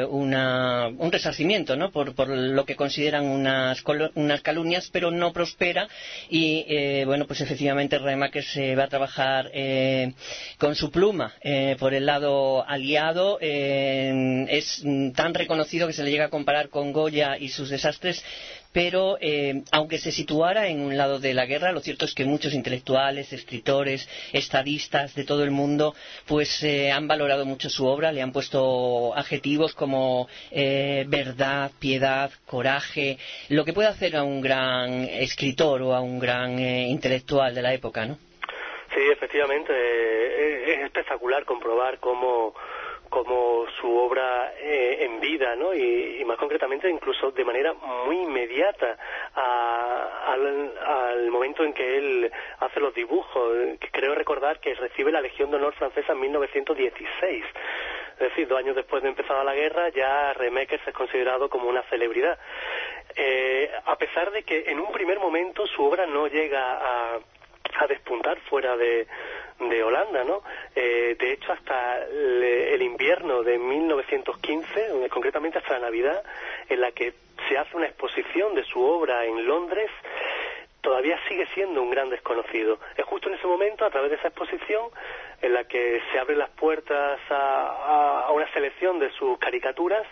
una 0.08 0.88
un 0.88 1.12
resarcimiento, 1.12 1.76
¿no? 1.76 1.90
Por, 1.90 2.03
por 2.12 2.28
lo 2.28 2.64
que 2.64 2.76
consideran 2.76 3.24
unas, 3.26 3.82
unas 4.14 4.42
calumnias, 4.42 4.90
pero 4.92 5.10
no 5.10 5.32
prospera 5.32 5.88
y, 6.28 7.04
bueno, 7.04 7.26
pues, 7.26 7.40
efectivamente, 7.40 7.98
que 8.30 8.42
se 8.42 8.74
va 8.74 8.84
a 8.84 8.88
trabajar 8.88 9.50
eh, 9.52 10.12
con 10.58 10.74
su 10.74 10.90
pluma 10.90 11.32
eh, 11.42 11.76
por 11.78 11.94
el 11.94 12.06
lado 12.06 12.64
aliado. 12.68 13.38
Eh, 13.40 14.46
es 14.48 14.82
tan 15.14 15.34
reconocido 15.34 15.86
que 15.86 15.92
se 15.92 16.02
le 16.02 16.10
llega 16.10 16.26
a 16.26 16.30
comparar 16.30 16.68
con 16.68 16.92
Goya 16.92 17.36
y 17.38 17.48
sus 17.48 17.70
desastres, 17.70 18.24
pero 18.74 19.16
aunque 19.72 19.98
se 19.98 20.12
situara 20.12 20.66
en 20.66 20.80
un 20.80 20.96
lado 20.98 21.18
de 21.20 21.32
la 21.32 21.46
guerra, 21.46 21.72
lo 21.72 21.80
cierto 21.80 22.04
es 22.04 22.14
que 22.14 22.24
muchos 22.24 22.52
intelectuales, 22.52 23.32
escritores, 23.32 24.06
estadistas 24.32 25.14
de 25.14 25.24
todo 25.24 25.44
el 25.44 25.52
mundo, 25.52 25.94
pues 26.26 26.62
han 26.92 27.08
valorado 27.08 27.46
mucho 27.46 27.70
su 27.70 27.86
obra, 27.86 28.12
le 28.12 28.20
han 28.20 28.32
puesto 28.32 29.16
adjetivos 29.16 29.74
como 29.74 30.28
verdad, 30.50 31.70
piedad, 31.78 32.30
coraje, 32.46 33.16
lo 33.48 33.64
que 33.64 33.72
puede 33.72 33.88
hacer 33.88 34.16
a 34.16 34.24
un 34.24 34.40
gran 34.40 35.04
escritor 35.04 35.80
o 35.82 35.94
a 35.94 36.00
un 36.00 36.18
gran 36.18 36.58
intelectual 36.58 37.54
de 37.54 37.62
la 37.62 37.72
época, 37.72 38.04
¿no? 38.06 38.18
Sí, 38.94 39.00
efectivamente, 39.10 39.72
eh, 39.72 40.74
es 40.74 40.84
espectacular 40.84 41.44
comprobar 41.44 41.98
cómo, 41.98 42.54
cómo 43.14 43.64
su 43.80 43.96
obra 43.96 44.54
eh, 44.58 45.04
en 45.04 45.20
vida, 45.20 45.54
¿no? 45.54 45.72
Y, 45.72 46.24
más 46.24 46.36
concretamente 46.36 46.90
incluso 46.90 47.30
de 47.30 47.44
manera 47.44 47.74
muy 47.74 48.22
inmediata 48.22 48.96
al, 50.26 51.30
momento 51.30 51.62
en 51.64 51.72
que 51.72 51.98
él 51.98 52.32
hace 52.58 52.80
los 52.80 52.92
dibujos. 52.94 53.56
Creo 53.92 54.14
recordar 54.14 54.58
que 54.58 54.74
recibe 54.74 55.12
la 55.12 55.20
Legión 55.20 55.50
de 55.50 55.56
Honor 55.58 55.74
francesa 55.74 56.12
en 56.12 56.20
1916. 56.20 57.44
Es 58.14 58.18
decir, 58.18 58.48
dos 58.48 58.58
años 58.58 58.74
después 58.74 59.02
de 59.02 59.10
empezar 59.10 59.44
la 59.44 59.54
guerra, 59.54 59.90
ya 59.90 60.32
Remekers 60.32 60.86
es 60.88 60.94
considerado 60.94 61.48
como 61.48 61.68
una 61.68 61.82
celebridad. 61.84 62.38
Eh, 63.14 63.70
a 63.84 63.96
pesar 63.96 64.32
de 64.32 64.42
que 64.42 64.64
en 64.66 64.80
un 64.80 64.90
primer 64.92 65.20
momento 65.20 65.66
su 65.66 65.84
obra 65.84 66.06
no 66.06 66.26
llega 66.26 66.78
a 66.80 67.18
a 67.78 67.86
despuntar 67.86 68.38
fuera 68.48 68.76
de, 68.76 69.06
de 69.58 69.82
Holanda, 69.82 70.24
¿no? 70.24 70.42
Eh, 70.74 71.16
de 71.18 71.32
hecho, 71.32 71.52
hasta 71.52 72.04
el, 72.04 72.82
invierno 72.82 73.42
de 73.42 73.58
1915, 73.58 75.08
concretamente 75.10 75.58
hasta 75.58 75.74
la 75.74 75.86
Navidad, 75.86 76.22
en 76.68 76.80
la 76.80 76.92
que 76.92 77.14
se 77.48 77.56
hace 77.56 77.76
una 77.76 77.86
exposición 77.86 78.54
de 78.54 78.64
su 78.64 78.82
obra 78.82 79.24
en 79.24 79.46
Londres, 79.46 79.90
todavía 80.80 81.18
sigue 81.28 81.46
siendo 81.54 81.82
un 81.82 81.90
gran 81.90 82.10
desconocido. 82.10 82.78
Es 82.96 83.04
justo 83.04 83.28
en 83.28 83.36
ese 83.36 83.46
momento, 83.46 83.84
a 83.84 83.90
través 83.90 84.10
de 84.10 84.16
esa 84.16 84.28
exposición, 84.28 84.90
en 85.40 85.54
la 85.54 85.64
que 85.64 86.02
se 86.12 86.18
abren 86.18 86.38
las 86.38 86.50
puertas 86.50 87.20
a, 87.30 88.30
una 88.32 88.50
selección 88.52 88.98
de 88.98 89.10
sus 89.12 89.38
caricaturas, 89.38 90.06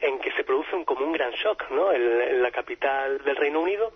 en 0.00 0.18
que 0.18 0.32
se 0.32 0.44
produce 0.44 0.74
un, 0.74 0.84
como 0.84 1.06
un 1.06 1.12
gran 1.12 1.30
shock, 1.32 1.70
¿no? 1.70 1.92
en 1.92 2.42
la 2.42 2.50
capital 2.50 3.22
del 3.24 3.36
Reino 3.36 3.60
Unido 3.60 3.92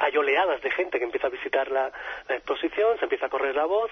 hay 0.00 0.16
oleadas 0.16 0.60
de 0.62 0.70
gente 0.70 0.98
que 0.98 1.04
empieza 1.04 1.28
a 1.28 1.30
visitar 1.30 1.70
la, 1.70 1.92
exposición, 2.28 2.98
se 2.98 3.04
empieza 3.04 3.26
a 3.26 3.28
correr 3.28 3.54
la 3.54 3.64
voz 3.64 3.90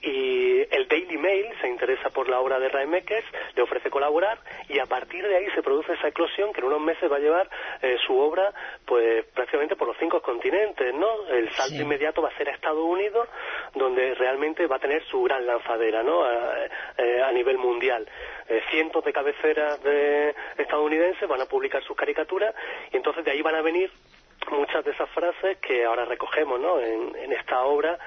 y 0.00 0.60
el 0.74 0.88
Daily 0.88 1.18
Mail 1.18 1.46
se 1.60 1.68
interesa 1.68 2.10
por 2.10 2.28
la 2.28 2.40
obra 2.40 2.58
de 2.58 2.68
Raimekes, 2.68 3.24
le 3.54 3.62
ofrece 3.62 3.90
colaborar 3.90 4.38
y 4.68 4.78
a 4.78 4.86
partir 4.86 5.26
de 5.26 5.36
ahí 5.36 5.50
se 5.54 5.62
produce 5.62 5.92
esa 5.92 6.08
eclosión 6.08 6.52
que 6.52 6.60
en 6.60 6.66
unos 6.66 6.80
meses 6.80 7.10
va 7.10 7.16
a 7.16 7.20
llevar 7.20 7.48
eh, 7.82 7.96
su 8.06 8.18
obra 8.18 8.52
pues 8.86 9.24
prácticamente 9.26 9.76
por 9.76 9.88
los 9.88 9.96
cinco 9.98 10.20
continentes, 10.22 10.94
¿no? 10.94 11.28
El 11.28 11.50
salto 11.52 11.76
inmediato 11.76 12.22
va 12.22 12.28
a 12.28 12.36
ser 12.36 12.48
a 12.48 12.52
Estados 12.52 12.84
Unidos 12.84 13.28
donde 13.74 14.14
realmente 14.14 14.66
va 14.66 14.76
a 14.76 14.80
tener 14.80 15.04
su 15.04 15.22
gran 15.22 15.46
lanzadera, 15.46 16.02
¿no? 16.02 16.24
A, 16.24 16.66
eh, 16.98 17.22
nivel 17.32 17.58
mundial. 17.58 18.06
Eh, 18.48 18.60
cientos 18.70 19.04
de 19.04 19.12
cabeceras 19.12 19.82
de 19.82 20.34
estadounidenses 20.58 21.28
van 21.28 21.40
a 21.40 21.46
publicar 21.46 21.82
sus 21.82 21.96
caricaturas 21.96 22.54
y 22.92 22.96
entonces 22.96 23.24
de 23.24 23.30
ahí 23.30 23.42
van 23.42 23.54
a 23.54 23.62
venir 23.62 23.90
muchas 24.52 24.84
de 24.84 24.92
esas 24.92 25.08
frases 25.10 25.58
que 25.58 25.84
ahora 25.84 26.04
recogemos 26.04 26.60
¿no? 26.60 26.78
en, 26.80 27.32
esta 27.32 27.64
obra 27.64 27.98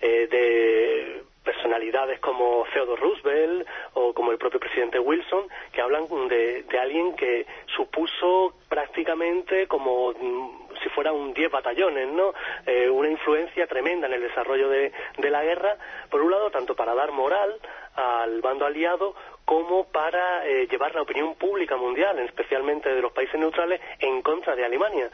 eh, 0.00 0.26
de 0.30 1.22
personalidades 1.44 2.20
como 2.20 2.64
Theodore 2.72 3.00
Roosevelt 3.00 3.68
o 3.94 4.12
como 4.12 4.32
el 4.32 4.38
propio 4.38 4.60
presidente 4.60 4.98
Wilson, 4.98 5.46
que 5.72 5.80
hablan 5.80 6.06
de, 6.28 6.64
alguien 6.80 7.14
que 7.16 7.46
supuso 7.74 8.54
prácticamente 8.68 9.66
como 9.66 10.12
mm, 10.12 10.74
si 10.82 10.88
fuera 10.90 11.12
un 11.12 11.32
10 11.34 11.50
batallones, 11.50 12.08
¿no? 12.08 12.32
Eh, 12.66 12.88
una 12.88 13.08
influencia 13.08 13.66
tremenda 13.66 14.06
en 14.06 14.14
el 14.14 14.22
desarrollo 14.22 14.68
de, 14.68 14.92
de 15.18 15.30
la 15.30 15.42
guerra, 15.42 15.76
por 16.10 16.22
un 16.22 16.30
lado, 16.30 16.50
tanto 16.50 16.74
para 16.74 16.94
dar 16.94 17.12
moral 17.12 17.58
al 17.94 18.40
bando 18.40 18.64
aliado 18.64 19.14
como 19.44 19.84
para 19.84 20.46
eh, 20.46 20.66
llevar 20.68 20.94
la 20.94 21.02
opinión 21.02 21.34
pública 21.34 21.76
mundial, 21.76 22.18
especialmente 22.20 22.88
de 22.94 23.02
los 23.02 23.12
países 23.12 23.38
neutrales, 23.38 23.80
en 23.98 24.22
contra 24.22 24.54
de 24.54 24.64
Alemania. 24.64 25.10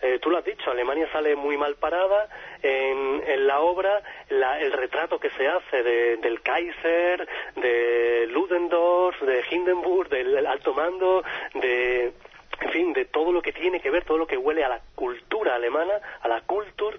Eh, 0.00 0.18
tú 0.20 0.30
lo 0.30 0.38
has 0.38 0.44
dicho, 0.44 0.70
Alemania 0.70 1.08
sale 1.12 1.34
muy 1.34 1.56
mal 1.56 1.74
parada 1.76 2.28
en, 2.62 3.46
la 3.46 3.60
obra, 3.60 4.02
el 4.28 4.72
retrato 4.72 5.18
que 5.18 5.30
se 5.30 5.48
hace 5.48 5.82
del 5.82 6.42
Kaiser, 6.42 7.28
de 7.56 8.26
Ludendorff, 8.28 9.20
de 9.22 9.44
Hindenburg, 9.50 10.08
del 10.08 10.46
alto 10.46 10.72
mando, 10.74 11.22
de 11.54 12.12
en 12.60 12.70
fin, 12.70 12.92
de 12.92 13.06
todo 13.06 13.32
lo 13.32 13.42
que 13.42 13.52
tiene 13.52 13.80
que 13.80 13.90
ver, 13.90 14.04
todo 14.04 14.18
lo 14.18 14.26
que 14.26 14.36
huele 14.36 14.62
a 14.62 14.68
la 14.68 14.80
cultura 14.94 15.56
alemana, 15.56 15.94
a 16.20 16.28
la 16.28 16.42
cultura, 16.42 16.96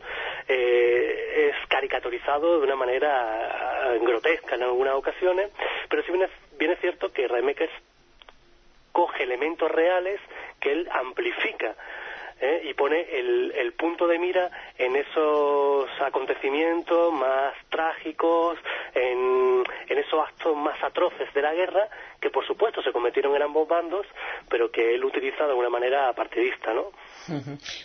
eh, 0.47 1.51
es 1.51 1.67
caricaturizado 1.69 2.59
de 2.59 2.65
una 2.65 2.75
manera 2.75 3.93
grotesca 4.01 4.55
en 4.55 4.63
algunas 4.63 4.95
ocasiones, 4.95 5.51
pero 5.89 6.03
sí 6.03 6.11
viene, 6.57 6.57
viene 6.57 6.75
cierto 6.77 7.11
que 7.11 7.27
Remekes 7.27 7.69
coge 8.91 9.23
elementos 9.23 9.69
reales 9.71 10.19
que 10.59 10.71
él 10.71 10.87
amplifica 10.91 11.75
¿eh? 12.39 12.61
y 12.65 12.73
pone 12.73 13.01
el, 13.17 13.51
el, 13.55 13.73
punto 13.73 14.07
de 14.07 14.19
mira 14.19 14.51
en 14.77 14.95
esos 14.95 15.89
acontecimientos 16.01 17.11
más 17.13 17.53
trágicos, 17.69 18.57
en 18.93 19.63
esos 19.87 20.27
actos 20.27 20.55
más 20.55 20.81
atroces 20.83 21.33
de 21.33 21.41
la 21.41 21.53
guerra, 21.53 21.89
que 22.19 22.29
por 22.29 22.45
supuesto 22.45 22.81
se 22.81 22.91
cometieron 22.91 23.35
en 23.35 23.41
ambos 23.41 23.67
bandos, 23.67 24.05
pero 24.49 24.71
que 24.71 24.95
él 24.95 25.03
utiliza 25.03 25.47
de 25.47 25.53
una 25.53 25.69
manera 25.69 26.11
partidista, 26.13 26.73
¿no? 26.73 26.91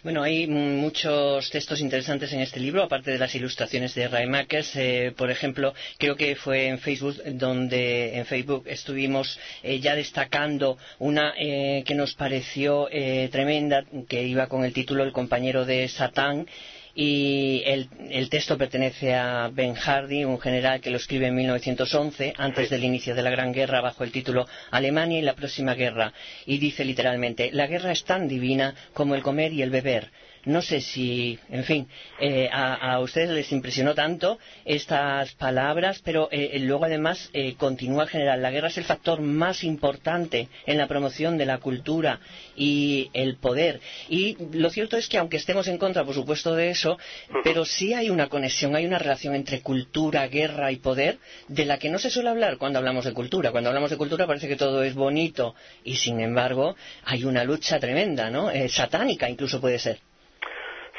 Bueno, 0.03 0.23
hay 0.23 0.47
muchos 0.47 1.49
textos 1.51 1.81
interesantes 1.81 2.33
en 2.33 2.41
este 2.41 2.59
libro, 2.59 2.83
aparte 2.83 3.13
de 3.13 3.19
las 3.19 3.35
ilustraciones 3.35 3.95
de 3.95 4.09
Ray 4.09 4.27
Eh, 4.75 5.13
por 5.17 5.31
ejemplo, 5.31 5.75
creo 5.97 6.17
que 6.17 6.35
fue 6.35 6.67
en 6.67 6.79
Facebook 6.79 7.17
donde 7.25 8.17
en 8.17 8.27
Facebook 8.27 8.65
estuvimos 8.67 9.39
eh, 9.63 9.79
ya 9.79 9.95
destacando 9.95 10.77
una 10.99 11.35
eh, 11.39 11.85
que 11.87 11.95
nos 11.95 12.15
pareció 12.15 12.89
eh, 12.91 13.29
tremenda, 13.31 13.85
que 14.09 14.25
iba 14.25 14.49
con 14.49 14.65
el 14.65 14.73
título 14.73 15.05
El 15.05 15.13
compañero 15.13 15.65
de 15.65 15.89
Satán 15.89 16.47
y 16.95 17.63
el, 17.65 18.29
texto 18.31 18.59
pertenece 18.59 19.15
a 19.15 19.49
Ben 19.53 19.75
Hardy, 19.75 20.25
un 20.25 20.41
general 20.41 20.81
que 20.81 20.91
lo 20.91 20.97
escribe 20.97 21.27
en 21.27 21.35
1911, 21.35 22.35
antes 22.37 22.71
del 22.71 22.85
inicio 22.85 23.15
de 23.15 23.23
la 23.23 23.31
Gran 23.31 23.53
Guerra, 23.53 23.81
bajo 23.81 24.05
el 24.05 24.13
título 24.13 24.47
Alemania 24.71 25.19
y 25.19 25.23
la 25.23 25.35
próxima 25.35 25.75
guerra, 25.75 26.13
y 26.47 26.59
dice 26.59 26.85
literalmente, 26.85 27.51
la 27.53 27.67
guerra 27.67 27.93
es 27.93 28.05
tan 28.05 28.29
divina 28.29 28.75
como 28.93 29.15
el 29.15 29.23
comer 29.23 29.53
y 29.53 29.63
el 29.63 29.71
beber 29.71 30.11
no 30.49 30.63
sé 30.63 30.81
si, 30.81 31.39
en 31.51 31.63
fin, 31.63 31.89
eh, 32.19 32.49
a, 32.51 32.99
ustedes 33.01 33.29
les 33.29 33.53
impresionó 33.53 33.95
tanto 33.95 34.39
estas 34.65 35.33
palabras, 35.35 36.01
pero 36.03 36.29
eh, 36.33 36.53
eh, 36.55 36.59
luego 36.61 36.87
además 36.87 37.31
continúa 37.59 38.05
el 38.05 38.09
general. 38.09 38.41
La 38.41 38.51
guerra 38.51 38.69
es 38.69 38.79
el 38.79 38.85
factor 38.85 39.21
más 39.21 39.63
importante 39.63 40.49
en 40.65 40.79
la 40.79 40.87
promoción 40.87 41.37
de 41.37 41.45
la 41.45 41.59
cultura 41.59 42.21
y 42.57 43.11
el 43.13 43.37
poder. 43.37 43.81
Y 44.09 44.37
lo 44.53 44.71
cierto 44.71 44.97
es 44.97 45.09
que 45.09 45.19
aunque 45.19 45.37
estemos 45.37 45.69
en 45.69 45.77
contra, 45.77 46.05
por 46.05 46.15
supuesto, 46.15 46.55
de 46.55 46.71
eso, 46.71 46.99
pero 47.45 47.67
sí 47.67 47.93
hay 47.93 48.09
una 48.09 48.29
conexión, 48.29 48.75
hay 48.75 48.87
una 48.87 48.99
relación 48.99 49.35
entre 49.35 49.61
cultura, 49.61 50.27
guerra 50.29 50.73
y 50.73 50.77
poder 50.77 51.19
de 51.49 51.67
la 51.67 51.79
que 51.79 51.91
no 51.91 51.99
se 51.99 52.11
suele 52.11 52.31
hablar 52.31 52.57
cuando 52.57 52.79
hablamos 52.79 53.05
de 53.05 53.13
cultura. 53.13 53.51
Cuando 53.51 53.69
hablamos 53.69 53.91
de 53.91 53.99
cultura 53.99 54.27
parece 54.27 54.49
que 54.49 54.57
todo 54.57 54.83
es 54.83 54.95
bonito 54.95 55.55
y, 55.85 55.97
sin 55.97 56.21
embargo, 56.21 56.75
hay 57.05 57.25
una 57.25 57.45
lucha 57.45 57.79
tremenda, 57.79 58.31
¿no? 58.31 58.51
satánica 58.69 59.29
incluso 59.29 59.61
puede 59.61 59.79
ser. 59.79 60.08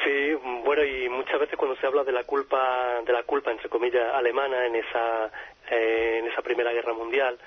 Sí, 0.04 0.34
bueno, 0.64 0.84
y 0.84 1.10
muchas 1.10 1.40
veces 1.40 1.58
cuando 1.58 1.76
se 1.78 1.86
habla 1.86 2.04
de 2.04 2.12
la 2.12 2.24
culpa, 2.24 3.02
de 3.06 3.12
la 3.12 3.24
culpa 3.24 3.52
entre 3.52 3.68
comillas 3.68 4.14
alemana 4.14 4.66
en 4.66 4.76
esa, 4.76 5.30
eh, 5.70 6.20
en 6.20 6.28
esa 6.28 6.42
primera 6.42 6.72
guerra 6.72 6.94
mundial, 6.94 7.38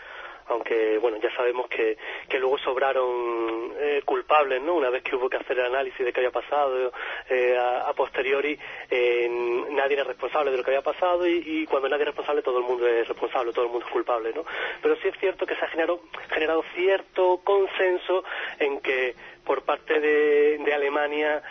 aunque 0.49 0.99
bueno 0.99 1.19
ya 1.19 1.35
sabemos 1.35 1.69
que, 1.69 1.97
que 2.29 2.39
luego 2.39 2.59
sobraron 2.59 3.75
eh, 3.79 4.03
culpables 4.05 4.61
no 4.63 4.75
una 4.75 4.91
vez 4.91 5.03
que 5.03 5.17
hubo 5.17 5.29
que 5.29 5.37
hacer 5.37 5.59
el 5.59 5.67
análisis 5.67 6.05
de 6.05 6.13
qué 6.13 6.21
había 6.21 6.31
pasado 6.31 6.93
eh, 7.29 7.57
a, 7.59 7.93
posteriori 7.95 8.59
eh, 8.91 9.29
nadie 9.71 9.95
era 9.95 10.05
responsable 10.05 10.51
de 10.51 10.57
lo 10.57 10.65
que 10.65 10.71
había 10.71 10.83
pasado 10.83 11.27
y, 11.27 11.67
cuando 11.67 11.89
nadie 11.89 12.03
es 12.03 12.09
responsable 12.09 12.43
todo 12.43 12.59
el 12.59 12.65
mundo 12.65 12.87
es 12.87 13.07
responsable 13.07 13.53
todo 13.53 13.67
el 13.67 13.71
mundo 13.71 13.87
es 13.87 13.93
culpable 13.93 14.33
no 14.35 14.45
pero 14.81 14.97
sí 14.97 15.09
es 15.09 15.19
cierto 15.19 15.47
que 15.47 15.55
se 15.55 15.65
ha 15.65 15.69
generado 15.69 16.01
generado 16.31 16.65
cierto 16.75 17.41
consenso 17.45 18.25
en 18.59 18.81
que 18.81 19.15
por 19.45 19.63
parte 19.65 20.01
de, 20.01 20.73
Alemania 20.73 21.43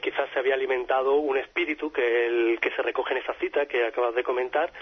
quizás 0.00 0.30
se 0.32 0.38
había 0.38 0.54
alimentado 0.54 1.16
un 1.16 1.36
espíritu 1.36 1.92
que 1.92 2.26
el 2.26 2.58
que 2.60 2.70
se 2.70 2.80
recoge 2.80 3.12
en 3.12 3.18
esa 3.18 3.34
cita 3.34 3.66
que 3.66 3.84
acabas 3.84 4.14
de 4.14 4.22
comentar 4.22 4.72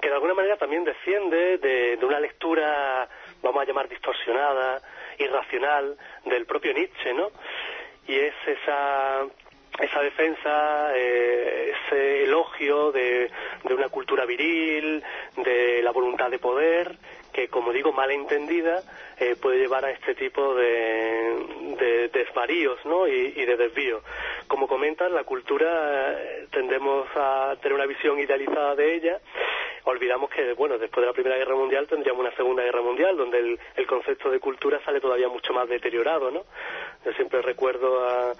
que 0.00 0.08
de 0.08 0.14
alguna 0.14 0.34
manera 0.34 0.56
también 0.56 0.84
desciende 0.84 1.58
de 1.58 1.98
una 2.04 2.20
lectura 2.20 3.08
vamos 3.42 3.62
a 3.62 3.66
llamar 3.66 3.88
distorsionada, 3.88 4.80
irracional 5.18 5.96
del 6.24 6.46
propio 6.46 6.72
Nietzsche, 6.72 7.12
¿no? 7.14 7.30
Y 8.06 8.18
es 8.18 8.34
esa 8.46 9.26
esa 9.78 10.02
defensa, 10.02 10.92
eh, 10.96 11.72
ese 11.72 12.24
elogio 12.24 12.90
de, 12.90 13.30
de, 13.62 13.74
una 13.74 13.88
cultura 13.88 14.24
viril, 14.24 15.04
de 15.36 15.80
la 15.82 15.92
voluntad 15.92 16.30
de 16.30 16.40
poder, 16.40 16.98
que 17.32 17.48
como 17.48 17.72
digo, 17.72 17.92
mal 17.92 18.10
entendida, 18.10 18.82
eh, 19.18 19.36
puede 19.40 19.58
llevar 19.58 19.84
a 19.84 19.90
este 19.90 20.14
tipo 20.14 20.54
de, 20.54 21.76
de 21.78 22.08
desvaríos 22.08 22.84
¿no? 22.84 23.06
y, 23.06 23.44
de 23.44 23.56
desvíos. 23.56 24.02
Como 24.46 24.66
comentan, 24.66 25.14
la 25.14 25.24
cultura 25.24 26.12
eh, 26.12 26.46
tendemos 26.50 27.08
a 27.16 27.56
tener 27.60 27.74
una 27.74 27.86
visión 27.86 28.18
idealizada 28.18 28.74
de 28.74 28.94
ella 28.94 29.20
olvidamos 29.88 30.30
que, 30.30 30.52
bueno, 30.52 30.78
después 30.78 31.02
de 31.02 31.06
la 31.06 31.12
Primera 31.12 31.36
Guerra 31.36 31.54
Mundial 31.54 31.86
tendríamos 31.86 32.20
una 32.20 32.36
Segunda 32.36 32.62
Guerra 32.62 32.82
Mundial, 32.82 33.16
donde 33.16 33.58
el, 33.74 33.86
concepto 33.86 34.30
de 34.30 34.38
cultura 34.38 34.80
sale 34.84 35.00
todavía 35.00 35.28
mucho 35.28 35.52
más 35.54 35.68
deteriorado, 35.68 36.30
¿no? 36.30 36.44
Yo 37.04 37.12
siempre 37.12 37.40
recuerdo 37.40 38.06
a, 38.06 38.34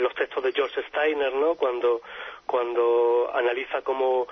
los 0.00 0.14
textos 0.14 0.42
de 0.42 0.52
George 0.52 0.82
Steiner, 0.88 1.34
¿no? 1.34 1.54
Cuando, 1.54 2.02
cuando 2.46 3.30
analiza 3.34 3.82
cómo 3.82 4.26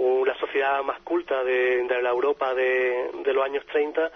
una 0.00 0.34
sociedad 0.38 0.82
más 0.82 1.00
culta 1.00 1.44
de, 1.44 1.84
la 2.02 2.10
Europa 2.10 2.54
de, 2.54 3.10
los 3.24 3.44
años 3.44 3.64
30 3.66 4.10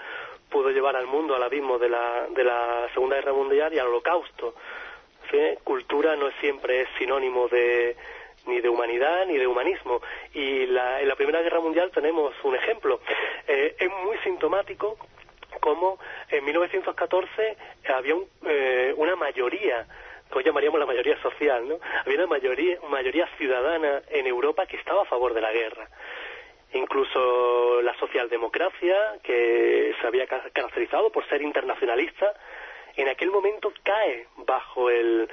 pudo 0.49 0.71
llevar 0.71 0.97
al 0.97 1.07
mundo 1.07 1.35
al 1.35 1.43
abismo 1.43 1.79
de 1.79 1.89
la, 1.89 2.27
de 2.31 2.45
la 2.45 2.89
Segunda 2.95 3.17
Guerra 3.17 3.33
Mundial 3.33 3.73
y 3.75 3.79
al 3.79 3.89
Holocausto. 3.89 4.55
Cultura 5.65 6.15
no 6.15 6.31
siempre 6.41 6.83
es 6.83 6.89
sinónimo 6.97 7.49
de, 7.49 7.97
ni 8.47 8.61
de 8.61 8.69
humanidad 8.69 9.27
ni 9.27 9.37
de 9.37 9.47
humanismo. 9.47 10.01
Y 10.33 10.67
la, 10.67 11.01
en 11.01 11.09
la 11.09 11.17
Primera 11.17 11.43
Guerra 11.43 11.61
Mundial 11.61 11.91
tenemos 11.91 12.33
un 12.45 12.55
ejemplo. 12.55 13.01
Eh, 13.49 13.75
es 13.79 13.91
muy 14.05 14.17
sintomático 14.19 14.97
como 15.61 15.99
en 16.31 16.45
1914 16.45 17.57
había 17.89 18.15
eh, 18.47 18.95
una 18.97 19.17
mayoría 19.17 19.87
que 20.39 20.45
llamaríamos 20.45 20.81
la 20.81 20.87
mayoría 20.87 21.21
social, 21.23 21.69
¿no? 21.69 21.79
Había 22.05 22.19
una 22.19 22.27
mayoría, 22.27 22.79
mayoría 22.89 23.27
ciudadana 23.39 24.03
en 24.11 24.27
Europa 24.27 24.67
que 24.67 24.77
estaba 24.77 25.03
a 25.03 25.07
favor 25.07 25.35
de 25.35 25.41
la 25.41 25.53
guerra. 25.53 25.89
Incluso 26.73 27.81
la 27.83 27.97
socialdemocracia, 27.99 28.97
que 29.23 29.95
se 30.01 30.07
había 30.07 30.27
caracterizado 30.27 31.11
por 31.11 31.27
ser 31.29 31.41
internacionalista, 31.43 32.35
en 32.97 33.09
aquel 33.09 33.31
momento 33.31 33.73
cae 33.83 34.27
bajo 34.47 34.91
el, 34.91 35.29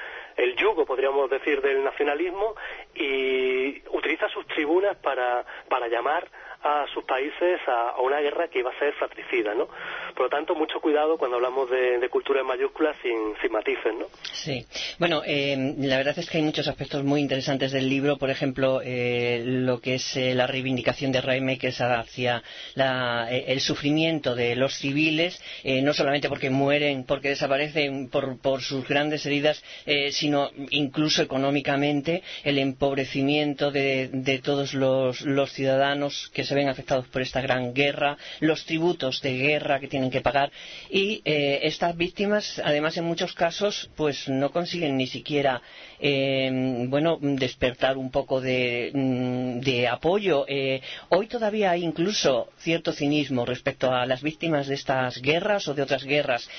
yugo, 0.58 0.86
podríamos 0.86 1.30
decir, 1.30 1.62
del 1.62 1.84
nacionalismo 1.84 2.56
y 2.96 3.82
utiliza 3.90 4.28
sus 4.30 4.46
tribunas 4.48 4.98
para, 4.98 5.46
para 5.70 5.88
llamar 5.88 6.28
a 6.64 6.86
sus 6.94 7.04
países 7.04 7.60
a, 7.68 8.00
una 8.02 8.20
guerra 8.20 8.48
que 8.48 8.60
iba 8.60 8.72
a 8.72 8.80
ser 8.80 8.94
fratricida, 8.94 9.54
¿no? 9.54 9.68
Por 10.14 10.24
lo 10.24 10.30
tanto, 10.30 10.56
mucho 10.56 10.80
cuidado 10.80 11.18
cuando 11.18 11.38
hablamos 11.38 11.70
de, 11.70 12.10
cultura 12.10 12.42
en 12.42 12.48
mayúsculas 12.48 12.96
sin, 13.02 13.34
sin, 13.42 13.52
matices, 13.52 13.94
¿no? 13.98 14.06
Sí. 14.34 14.66
Bueno, 15.00 15.22
eh, 15.26 15.76
la 15.78 15.98
verdad 15.98 16.18
es 16.18 16.30
que 16.30 16.38
hay 16.38 16.44
muchos 16.44 16.68
aspectos 16.68 17.04
muy 17.04 17.22
interesantes 17.22 17.72
del 17.72 17.88
libro, 17.90 18.18
por 18.18 18.30
ejemplo, 18.30 18.82
eh, 18.84 19.44
lo 19.46 19.80
que 19.80 19.96
es 19.96 20.18
eh, 20.18 20.36
la 20.36 20.48
reivindicación 20.48 21.12
de 21.12 21.22
Raemakers 21.22 21.82
hacia 21.82 22.44
el 22.76 23.62
sufrimiento 23.62 24.36
de 24.36 24.56
los 24.56 24.76
civiles, 24.76 25.42
no 25.64 25.94
solamente 25.94 26.30
porque 26.30 26.50
mueren, 26.50 27.06
porque 27.06 27.30
desaparecen 27.30 28.10
por, 28.10 28.40
por 28.40 28.62
sus 28.62 28.88
grandes 28.88 29.26
heridas, 29.26 29.64
sino 30.12 30.50
incluso 30.72 31.22
económicamente 31.22 32.24
el 32.44 32.58
empobrecimiento 32.58 33.72
de, 33.72 34.10
de 34.12 34.40
todos 34.40 34.74
los, 34.74 35.22
los 35.22 35.52
ciudadanos 35.52 36.30
que 36.34 36.44
se 36.44 36.56
ven 36.56 36.70
afectados 36.70 37.08
por 37.08 37.22
esta 37.22 37.42
gran 37.42 37.74
guerra, 37.74 38.18
los 38.40 38.66
tributos 38.66 39.22
de 39.22 39.38
guerra 39.38 39.80
que 39.80 39.88
tienen 39.88 40.01
que 40.10 40.22
pagar 40.22 40.52
y 40.90 41.22
eh, 41.26 41.60
estas 41.64 41.96
víctimas, 41.96 42.62
además 42.64 42.98
en 42.98 43.06
muchos 43.06 43.34
casos, 43.34 43.90
pues 43.96 44.28
no 44.28 44.52
consiguen 44.52 44.98
ni 44.98 45.08
siquiera, 45.08 45.62
em, 46.00 46.90
bueno, 46.90 47.18
despertar 47.22 47.98
un 47.98 48.10
poco 48.12 48.42
de, 48.42 48.92
mm, 48.94 49.86
apoyo. 49.92 50.46
Eh, 50.48 50.82
hoy 51.10 51.28
todavía 51.28 51.72
hay 51.72 51.84
incluso 51.84 52.50
cierto 52.58 52.94
cinismo 52.94 53.46
respecto 53.46 53.92
a 53.92 54.06
las 54.06 54.22
víctimas 54.22 54.68
de 54.68 54.76
estas 54.76 55.22
guerras 55.22 55.68
o 55.68 55.74
de 55.74 55.82
otras 55.84 56.04
guerras. 56.04 56.50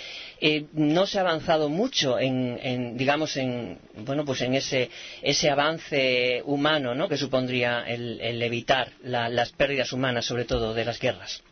Eh, 0.40 0.66
no 0.72 1.07
se 1.07 1.18
ha 1.18 1.22
avanzado 1.22 1.68
mucho 1.68 2.18
en, 2.18 2.96
digamos, 2.96 3.37
en, 3.37 3.78
bueno, 4.05 4.24
pues 4.24 4.40
en 4.42 4.55
ese, 4.55 4.90
ese 5.22 5.50
avance 5.50 6.42
humano, 6.44 6.94
¿no? 6.94 7.09
Que 7.09 7.16
supondría 7.16 7.85
el, 7.87 8.42
evitar 8.42 8.92
las 9.02 9.52
pérdidas 9.52 9.92
humanas, 9.92 10.24
sobre 10.24 10.44
todo 10.44 10.74
de 10.74 10.85
las 10.85 10.98
guerras. 10.98 11.42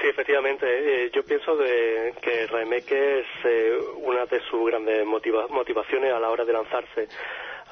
Sí, 0.00 0.08
efectivamente. 0.08 0.66
Eh, 0.66 1.10
yo 1.12 1.22
pienso 1.24 1.58
que 1.58 2.46
Raimeke 2.46 3.20
es 3.20 3.26
eh, 3.44 3.78
una 3.96 4.24
de 4.24 4.40
sus 4.48 4.66
grandes 4.66 5.04
motivaciones 5.04 6.12
a 6.12 6.18
la 6.18 6.30
hora 6.30 6.44
de 6.44 6.52
lanzarse 6.52 7.08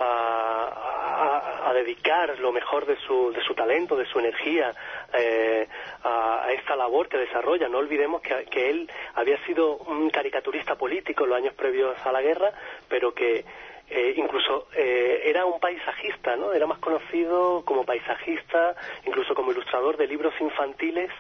a, 0.00 1.72
dedicar 1.74 2.38
lo 2.40 2.52
mejor 2.52 2.86
de 2.86 2.96
su, 3.06 3.30
de 3.32 3.42
su 3.42 3.54
talento, 3.54 3.96
de 3.96 4.06
su 4.06 4.18
energía 4.18 4.74
eh, 5.12 5.68
a, 6.02 6.48
esta 6.52 6.76
labor 6.76 7.08
que 7.08 7.18
desarrolla. 7.18 7.68
No 7.68 7.78
olvidemos 7.78 8.20
que, 8.20 8.44
que, 8.50 8.70
él 8.70 8.90
había 9.14 9.38
sido 9.46 9.76
un 9.76 10.10
caricaturista 10.10 10.74
político 10.74 11.24
en 11.24 11.30
los 11.30 11.38
años 11.38 11.54
previos 11.54 11.96
a 12.04 12.12
la 12.12 12.20
guerra, 12.20 12.52
pero 12.88 13.14
que 13.14 13.44
eh, 13.90 14.14
incluso 14.16 14.68
eh, 14.74 15.22
era 15.24 15.46
un 15.46 15.58
paisajista, 15.60 16.36
¿no? 16.36 16.52
Era 16.52 16.66
más 16.66 16.78
conocido 16.78 17.64
como 17.64 17.84
paisajista, 17.84 18.74
incluso 19.06 19.34
como 19.34 19.50
ilustrador 19.52 19.96
de 19.96 20.06
libros 20.06 20.34
infantiles, 20.40 21.10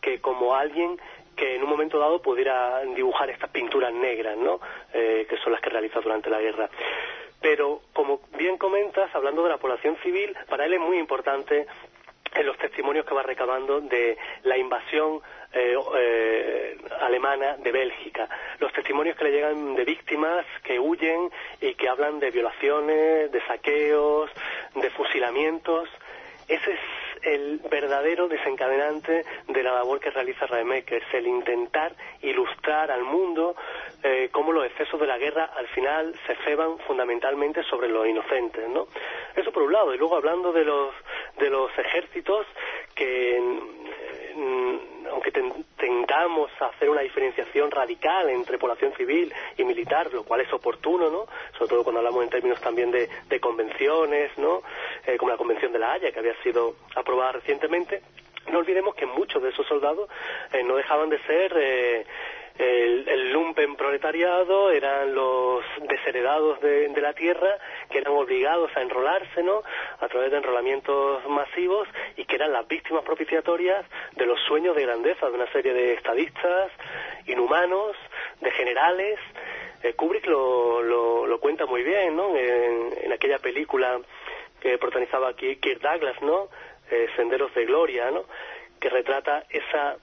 que 0.00 0.20
como 0.20 0.54
alguien 0.54 0.98
que 1.36 1.56
en 1.56 1.62
un 1.62 1.68
momento 1.68 1.98
dado 1.98 2.22
pudiera 2.22 2.80
dibujar 2.94 3.28
estas 3.28 3.50
pinturas 3.50 3.92
negras, 3.92 4.38
¿no? 4.38 4.58
que 4.92 5.36
son 5.44 5.52
las 5.52 5.60
que 5.60 5.68
realiza 5.68 6.00
durante 6.00 6.30
la 6.30 6.40
guerra. 6.40 6.70
Pero, 7.42 7.82
como 7.92 8.20
bien 8.38 8.56
comentas, 8.56 9.14
hablando 9.14 9.42
de 9.42 9.50
la 9.50 9.58
población 9.58 9.96
civil, 10.02 10.34
para 10.48 10.64
él 10.64 10.74
es 10.74 10.80
muy 10.80 10.98
importante 10.98 11.66
en 12.34 12.46
los 12.46 12.58
testimonios 12.58 13.06
que 13.06 13.14
va 13.14 13.22
recabando 13.22 13.80
de 13.80 14.16
la 14.42 14.58
invasión 14.58 15.20
eh, 15.52 15.76
eh, 15.96 16.78
alemana 17.00 17.56
de 17.56 17.72
Bélgica. 17.72 18.28
Los 18.58 18.72
testimonios 18.72 19.16
que 19.16 19.24
le 19.24 19.32
llegan 19.32 19.74
de 19.74 19.84
víctimas 19.84 20.44
que 20.62 20.78
huyen 20.78 21.30
y 21.60 21.74
que 21.74 21.88
hablan 21.88 22.18
de 22.18 22.30
violaciones, 22.30 23.32
de 23.32 23.40
saqueos, 23.46 24.30
de 24.74 24.90
fusilamientos. 24.90 25.88
Ese 26.48 26.72
es 26.72 26.80
el 27.22 27.60
verdadero 27.70 28.28
desencadenante 28.28 29.24
de 29.48 29.62
la 29.62 29.72
labor 29.72 30.00
que 30.00 30.10
realiza 30.10 30.46
Raemek, 30.46 30.92
es 30.92 31.14
el 31.14 31.26
intentar 31.26 31.94
ilustrar 32.22 32.90
al 32.90 33.02
mundo 33.02 33.56
eh, 34.02 34.28
cómo 34.32 34.52
los 34.52 34.66
excesos 34.66 35.00
de 35.00 35.06
la 35.06 35.18
guerra 35.18 35.50
al 35.56 35.66
final 35.68 36.14
se 36.26 36.34
ceban 36.44 36.78
fundamentalmente 36.86 37.62
sobre 37.64 37.88
los 37.88 38.06
inocentes, 38.06 38.68
¿no? 38.68 38.86
Eso 39.34 39.52
por 39.52 39.62
un 39.62 39.72
lado. 39.72 39.94
Y 39.94 39.98
luego 39.98 40.16
hablando 40.16 40.52
de 40.52 40.64
los, 40.64 40.94
de 41.38 41.50
los 41.50 41.70
ejércitos 41.78 42.46
que 42.94 43.40
aunque 45.10 45.32
tengamos 45.76 46.50
a 46.60 46.66
hacer 46.66 46.90
una 46.90 47.00
diferenciación 47.02 47.70
radical 47.70 48.28
entre 48.30 48.58
población 48.58 48.92
civil 48.96 49.32
y 49.56 49.64
militar, 49.64 50.12
lo 50.12 50.24
cual 50.24 50.40
es 50.40 50.52
oportuno, 50.52 51.10
¿no? 51.10 51.26
Sobre 51.56 51.68
todo 51.68 51.84
cuando 51.84 52.00
hablamos 52.00 52.24
en 52.24 52.30
términos 52.30 52.60
también 52.60 52.90
de, 52.90 53.08
convenciones, 53.40 54.36
¿no? 54.38 54.62
Eh, 55.06 55.16
como 55.16 55.30
la 55.30 55.36
Convención 55.36 55.72
de 55.72 55.78
la 55.78 55.92
Haya, 55.92 56.10
que 56.10 56.18
había 56.18 56.34
sido 56.42 56.76
aprobada 56.94 57.32
recientemente. 57.32 58.02
No 58.50 58.58
olvidemos 58.58 58.94
que 58.94 59.06
muchos 59.06 59.42
de 59.42 59.50
esos 59.50 59.66
soldados 59.66 60.08
eh, 60.52 60.62
no 60.62 60.76
dejaban 60.76 61.08
de 61.08 61.18
ser 61.24 61.52
eh, 61.56 62.06
el, 62.58 63.32
lumpen 63.32 63.76
proletariado, 63.76 64.70
eran 64.70 65.14
los 65.14 65.64
desheredados 65.88 66.60
de, 66.60 66.88
la 67.00 67.12
tierra 67.12 67.58
que 67.90 67.98
eran 67.98 68.14
obligados 68.14 68.70
a 68.76 68.80
enrolarse 68.80 69.42
¿no? 69.42 69.62
a 70.00 70.08
través 70.08 70.30
de 70.30 70.38
enrolamientos 70.38 71.24
masivos 71.28 71.86
y 72.16 72.24
que 72.24 72.36
eran 72.36 72.52
las 72.52 72.66
víctimas 72.66 73.04
propiciatorias 73.04 73.84
de 74.16 74.26
los 74.26 74.40
sueños 74.40 74.74
de 74.74 74.82
grandeza 74.82 75.28
de 75.28 75.34
una 75.34 75.52
serie 75.52 75.72
de 75.72 75.94
estadistas 75.94 76.72
inhumanos, 77.26 77.96
de 78.40 78.50
generales. 78.52 79.18
Eh, 79.82 79.92
Kubrick 79.92 80.26
lo, 80.26 80.82
lo, 80.82 81.38
cuenta 81.38 81.66
muy 81.66 81.82
bien 81.82 82.16
¿no? 82.16 82.34
en, 82.36 83.12
aquella 83.12 83.38
película 83.38 84.00
que 84.60 84.78
protagonizaba 84.78 85.28
aquí 85.28 85.56
Kirk 85.56 85.80
Douglas, 85.80 86.20
¿no? 86.22 86.48
Eh, 86.90 87.08
Senderos 87.14 87.54
de 87.54 87.66
Gloria, 87.66 88.10
¿no? 88.10 88.24
que 88.80 88.88
retrata 88.88 89.44
esa 89.50 89.96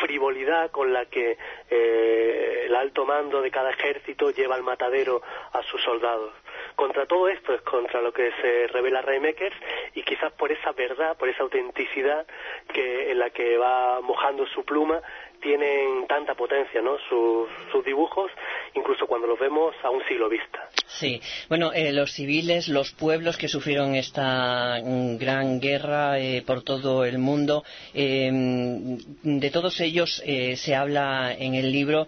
frivolidad 0.00 0.70
con 0.70 0.92
la 0.92 1.06
que 1.06 1.36
eh, 1.70 2.64
el 2.66 2.74
alto 2.74 3.04
mando 3.04 3.40
de 3.42 3.50
cada 3.50 3.70
ejército 3.70 4.30
lleva 4.30 4.54
al 4.54 4.62
matadero 4.62 5.22
a 5.52 5.62
sus 5.62 5.82
soldados. 5.82 6.32
Contra 6.76 7.06
todo 7.06 7.28
esto 7.28 7.52
es 7.54 7.60
contra 7.62 8.00
lo 8.00 8.12
que 8.12 8.32
se 8.40 8.66
revela 8.68 9.02
Makers 9.02 9.56
y 9.94 10.02
quizás 10.02 10.32
por 10.32 10.50
esa 10.50 10.72
verdad, 10.72 11.16
por 11.16 11.28
esa 11.28 11.42
autenticidad 11.42 12.26
que 12.72 13.10
en 13.10 13.18
la 13.18 13.30
que 13.30 13.56
va 13.56 14.00
mojando 14.00 14.46
su 14.46 14.64
pluma 14.64 15.00
tienen 15.40 16.06
tanta 16.06 16.34
potencia, 16.34 16.80
¿no? 16.80 16.96
Sus, 17.08 17.48
dibujos, 17.84 18.30
incluso 18.74 19.06
cuando 19.06 19.26
los 19.26 19.38
vemos 19.38 19.74
a 19.82 19.90
un 19.90 20.02
siglo 20.06 20.28
vista. 20.28 20.68
Sí, 20.86 21.20
bueno, 21.48 21.72
eh, 21.72 21.92
los 21.92 22.12
civiles, 22.12 22.68
los 22.68 22.92
pueblos 22.92 23.38
que 23.38 23.48
sufrieron 23.48 23.94
esta 23.94 24.80
mm, 24.84 25.16
gran 25.16 25.60
guerra 25.60 26.18
eh, 26.18 26.42
por 26.46 26.62
todo 26.62 27.04
el 27.04 27.18
mundo, 27.18 27.64
eh, 27.94 28.30
de 28.30 29.50
todos 29.50 29.80
ellos 29.80 30.22
se 30.22 30.74
habla 30.74 31.34
en 31.36 31.54
el 31.54 31.72
libro, 31.72 32.06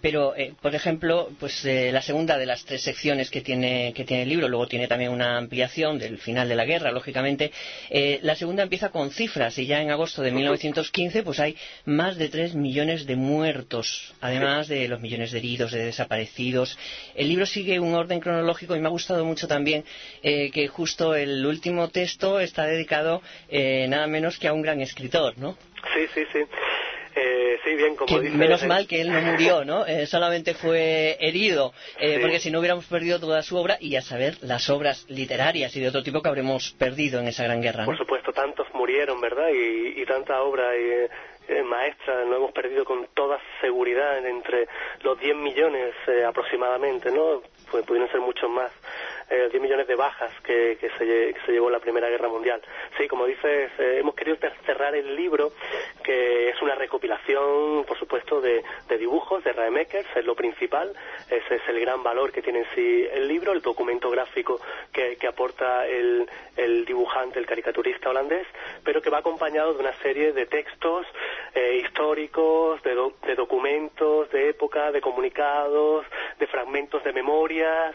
pero, 0.00 0.34
por 0.60 0.74
ejemplo, 0.74 1.28
pues 1.38 1.64
la 1.64 2.02
segunda 2.02 2.38
de 2.38 2.46
las 2.46 2.64
tres 2.64 2.82
secciones 2.82 3.30
que 3.30 3.40
tiene, 3.40 3.92
que 3.94 4.04
tiene 4.04 4.22
el 4.22 4.28
libro, 4.28 4.48
luego 4.48 4.66
tiene 4.66 4.88
también 4.88 5.10
una 5.10 5.36
ampliación 5.36 5.98
del 5.98 6.18
final 6.18 6.48
de 6.48 6.54
la 6.54 6.64
guerra, 6.64 6.90
lógicamente, 6.90 7.52
la 8.22 8.34
segunda 8.34 8.62
empieza 8.62 8.90
con 8.90 9.10
cifras 9.10 9.58
y 9.58 9.66
ya 9.66 9.80
en 9.80 9.90
agosto 9.90 10.22
de 10.22 10.30
1915 10.32 11.22
pues 11.22 11.40
hay 11.40 11.56
más 11.84 12.16
de 12.16 12.28
millones 12.54 13.06
de 13.06 13.16
muertos, 13.16 14.14
además 14.20 14.68
de 14.68 14.88
los 14.88 15.00
millones 15.00 15.32
de 15.32 15.38
heridos, 15.38 15.72
de 15.72 15.84
desaparecidos. 15.84 16.78
El 17.14 17.28
libro 17.28 17.46
sigue 17.46 17.80
un 17.80 17.94
orden 17.94 18.20
cronológico 18.20 18.76
y 18.76 18.80
me 18.80 18.86
ha 18.86 18.90
gustado 18.90 19.24
mucho 19.24 19.48
también 19.48 19.84
eh, 20.22 20.50
que 20.50 20.68
justo 20.68 21.14
el 21.14 21.44
último 21.44 21.88
texto 21.88 22.40
está 22.40 22.66
dedicado 22.66 23.22
eh, 23.48 23.86
nada 23.88 24.06
menos 24.06 24.38
que 24.38 24.48
a 24.48 24.52
un 24.52 24.62
gran 24.62 24.80
escritor, 24.80 25.38
¿no? 25.38 25.56
Sí, 25.94 26.06
sí, 26.14 26.22
sí. 26.32 26.40
Eh, 27.16 27.58
sí, 27.62 27.76
bien, 27.76 27.94
como 27.94 28.18
Menos 28.18 28.64
mal 28.64 28.88
que 28.88 29.00
él 29.00 29.12
no 29.12 29.20
murió, 29.20 29.64
¿no? 29.64 29.84
solamente 30.06 30.52
fue 30.54 31.16
herido, 31.20 31.72
porque 32.20 32.40
si 32.40 32.50
no 32.50 32.58
hubiéramos 32.58 32.86
perdido 32.86 33.20
toda 33.20 33.40
su 33.42 33.56
obra 33.56 33.76
y 33.80 33.94
a 33.94 34.02
saber 34.02 34.38
las 34.40 34.68
obras 34.68 35.06
literarias 35.08 35.76
y 35.76 35.80
de 35.80 35.88
otro 35.88 36.02
tipo 36.02 36.20
que 36.22 36.28
habremos 36.28 36.72
perdido 36.72 37.20
en 37.20 37.28
esa 37.28 37.44
gran 37.44 37.62
guerra. 37.62 37.84
Por 37.84 37.96
supuesto, 37.96 38.32
tantos 38.32 38.66
murieron, 38.74 39.20
¿verdad? 39.20 39.48
Y, 39.54 40.02
y 40.02 40.04
tanta 40.06 40.42
obra. 40.42 40.76
Y, 40.76 41.08
eh, 41.48 41.62
maestra, 41.62 42.24
lo 42.24 42.36
hemos 42.36 42.52
perdido 42.52 42.84
con 42.84 43.06
toda 43.14 43.38
seguridad 43.60 44.24
entre 44.24 44.68
los 45.02 45.18
10 45.18 45.36
millones 45.36 45.94
eh, 46.06 46.24
aproximadamente, 46.24 47.10
¿no? 47.10 47.42
Pues 47.70 47.84
pudieron 47.84 48.10
ser 48.10 48.20
muchos 48.20 48.50
más 48.50 48.70
eh, 49.30 49.48
10 49.50 49.62
millones 49.62 49.86
de 49.86 49.94
bajas 49.94 50.32
que, 50.42 50.76
que, 50.80 50.90
se, 50.98 51.52
llevó 51.52 51.70
la 51.70 51.80
Primera 51.80 52.08
Guerra 52.08 52.28
Mundial. 52.28 52.60
Sí, 52.98 53.08
como 53.08 53.26
dices, 53.26 53.70
eh, 53.78 53.98
hemos 54.00 54.14
querido 54.14 54.36
cerrar 54.64 54.94
el 54.94 55.14
libro, 55.16 55.52
que 56.02 56.50
es 56.50 56.60
una 56.62 56.74
recopilación, 56.74 57.84
por 57.84 57.98
supuesto, 57.98 58.40
de, 58.40 58.62
de 58.88 58.98
dibujos 58.98 59.42
de 59.44 59.52
Raemekers, 59.52 60.08
es 60.16 60.24
lo 60.24 60.34
principal, 60.34 60.92
ese 61.30 61.56
es 61.56 61.62
el 61.68 61.80
gran 61.80 62.02
valor 62.02 62.32
que 62.32 62.42
tiene 62.42 62.60
en 62.60 62.66
sí 62.74 63.06
el 63.12 63.28
libro, 63.28 63.52
el 63.52 63.62
documento 63.62 64.10
gráfico 64.10 64.60
que, 64.92 65.16
que 65.16 65.26
aporta 65.26 65.86
el, 65.86 66.28
el, 66.56 66.84
dibujante, 66.84 67.38
el 67.38 67.46
caricaturista 67.46 68.10
holandés, 68.10 68.46
pero 68.84 69.00
que 69.00 69.10
va 69.10 69.18
acompañado 69.18 69.74
de 69.74 69.80
una 69.80 69.92
serie 70.00 70.32
de 70.32 70.46
textos 70.46 71.06
eh, 71.54 71.80
históricos, 71.84 72.82
de, 72.82 72.94
de 73.26 73.34
documentos 73.34 74.30
de 74.30 74.50
época, 74.50 74.92
de 74.92 75.00
comunicados, 75.00 76.04
de 76.38 76.46
fragmentos 76.46 77.02
de 77.04 77.12
memorias, 77.12 77.94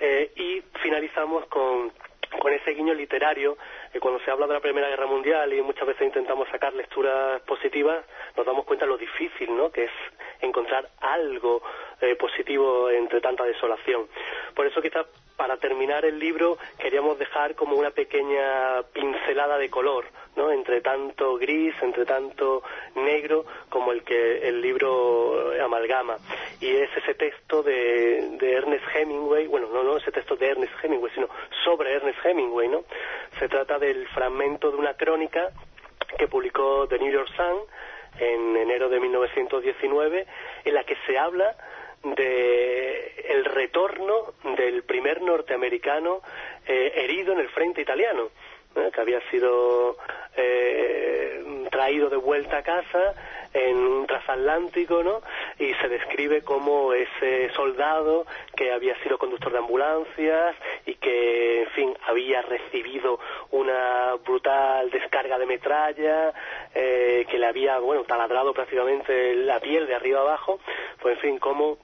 eh, 0.00 0.32
y 0.36 0.62
finalizamos 0.82 1.46
con, 1.46 1.92
con 2.38 2.52
ese 2.52 2.72
guiño 2.72 2.94
literario, 2.94 3.56
eh, 3.92 4.00
cuando 4.00 4.20
se 4.24 4.30
habla 4.30 4.46
de 4.46 4.54
la 4.54 4.60
Primera 4.60 4.88
Guerra 4.88 5.06
Mundial 5.06 5.52
y 5.52 5.62
muchas 5.62 5.86
veces 5.86 6.02
intentamos 6.02 6.48
sacar 6.48 6.72
lecturas 6.74 7.40
positivas, 7.42 8.04
nos 8.36 8.46
damos 8.46 8.64
cuenta 8.64 8.86
de 8.86 8.90
lo 8.90 8.96
difícil 8.96 9.54
¿no? 9.54 9.70
que 9.70 9.84
es 9.84 9.90
encontrar 10.40 10.88
algo 11.00 11.62
eh, 12.00 12.16
positivo 12.16 12.90
entre 12.90 13.20
tanta 13.20 13.44
desolación. 13.44 14.08
Por 14.54 14.66
eso 14.66 14.80
quizás 14.80 15.06
para 15.36 15.56
terminar 15.56 16.04
el 16.04 16.18
libro 16.18 16.58
queríamos 16.78 17.18
dejar 17.18 17.54
como 17.54 17.76
una 17.76 17.90
pequeña 17.90 18.82
pincelada 18.92 19.56
de 19.56 19.70
color, 19.70 20.04
¿no? 20.36 20.50
Entre 20.50 20.82
tanto 20.82 21.36
gris, 21.38 21.74
entre 21.80 22.04
tanto 22.04 22.62
negro 22.94 23.44
como 23.70 23.92
el 23.92 24.02
que 24.02 24.46
el 24.48 24.60
libro 24.60 25.52
amalgama. 25.62 26.18
Y 26.60 26.76
es 26.76 26.90
ese 26.96 27.14
texto 27.14 27.62
de, 27.62 28.36
de 28.38 28.52
Ernest 28.52 28.84
Hemingway, 28.94 29.46
bueno, 29.46 29.68
no, 29.72 29.82
no 29.82 29.96
ese 29.96 30.12
texto 30.12 30.36
de 30.36 30.48
Ernest 30.48 30.72
Hemingway, 30.82 31.12
sino 31.14 31.28
sobre 31.64 31.94
Ernest 31.94 32.18
Hemingway, 32.24 32.68
¿no? 32.68 32.84
Se 33.38 33.48
trata 33.48 33.78
del 33.78 34.06
fragmento 34.08 34.70
de 34.70 34.76
una 34.76 34.94
crónica 34.94 35.50
que 36.18 36.28
publicó 36.28 36.86
The 36.86 36.98
New 36.98 37.12
York 37.12 37.28
Sun 37.34 37.60
en 38.18 38.56
enero 38.56 38.88
de 38.88 39.00
1919, 39.00 40.26
en 40.64 40.74
la 40.74 40.84
que 40.84 40.96
se 41.06 41.18
habla 41.18 41.56
de 42.02 43.10
el 43.28 43.44
retorno 43.44 44.34
del 44.56 44.82
primer 44.82 45.22
norteamericano 45.22 46.20
eh, 46.66 46.92
herido 46.96 47.32
en 47.32 47.40
el 47.40 47.48
frente 47.50 47.80
italiano, 47.80 48.30
¿eh? 48.74 48.90
que 48.92 49.00
había 49.00 49.20
sido 49.30 49.96
eh, 50.36 51.66
traído 51.70 52.08
de 52.08 52.16
vuelta 52.16 52.58
a 52.58 52.62
casa 52.62 53.14
en 53.52 53.76
un 53.76 54.06
transatlántico, 54.06 55.02
¿no? 55.02 55.22
Y 55.58 55.74
se 55.74 55.88
describe 55.88 56.42
como 56.42 56.92
ese 56.92 57.50
soldado 57.54 58.24
que 58.56 58.72
había 58.72 58.96
sido 59.02 59.18
conductor 59.18 59.52
de 59.52 59.58
ambulancias 59.58 60.56
y 60.86 60.94
que, 60.94 61.62
en 61.62 61.70
fin, 61.70 61.96
había 62.06 62.42
recibido 62.42 63.18
una 63.50 64.14
brutal 64.24 64.88
descarga 64.90 65.36
de 65.36 65.46
metralla, 65.46 66.32
que 66.72 67.38
le 67.38 67.46
había, 67.46 67.80
bueno, 67.80 68.04
taladrado 68.04 68.54
prácticamente 68.54 69.34
la 69.34 69.58
piel 69.58 69.88
de 69.88 69.96
arriba 69.96 70.20
abajo, 70.20 70.60
pues, 71.00 71.16
en 71.16 71.20
fin, 71.20 71.38
como 71.38 71.78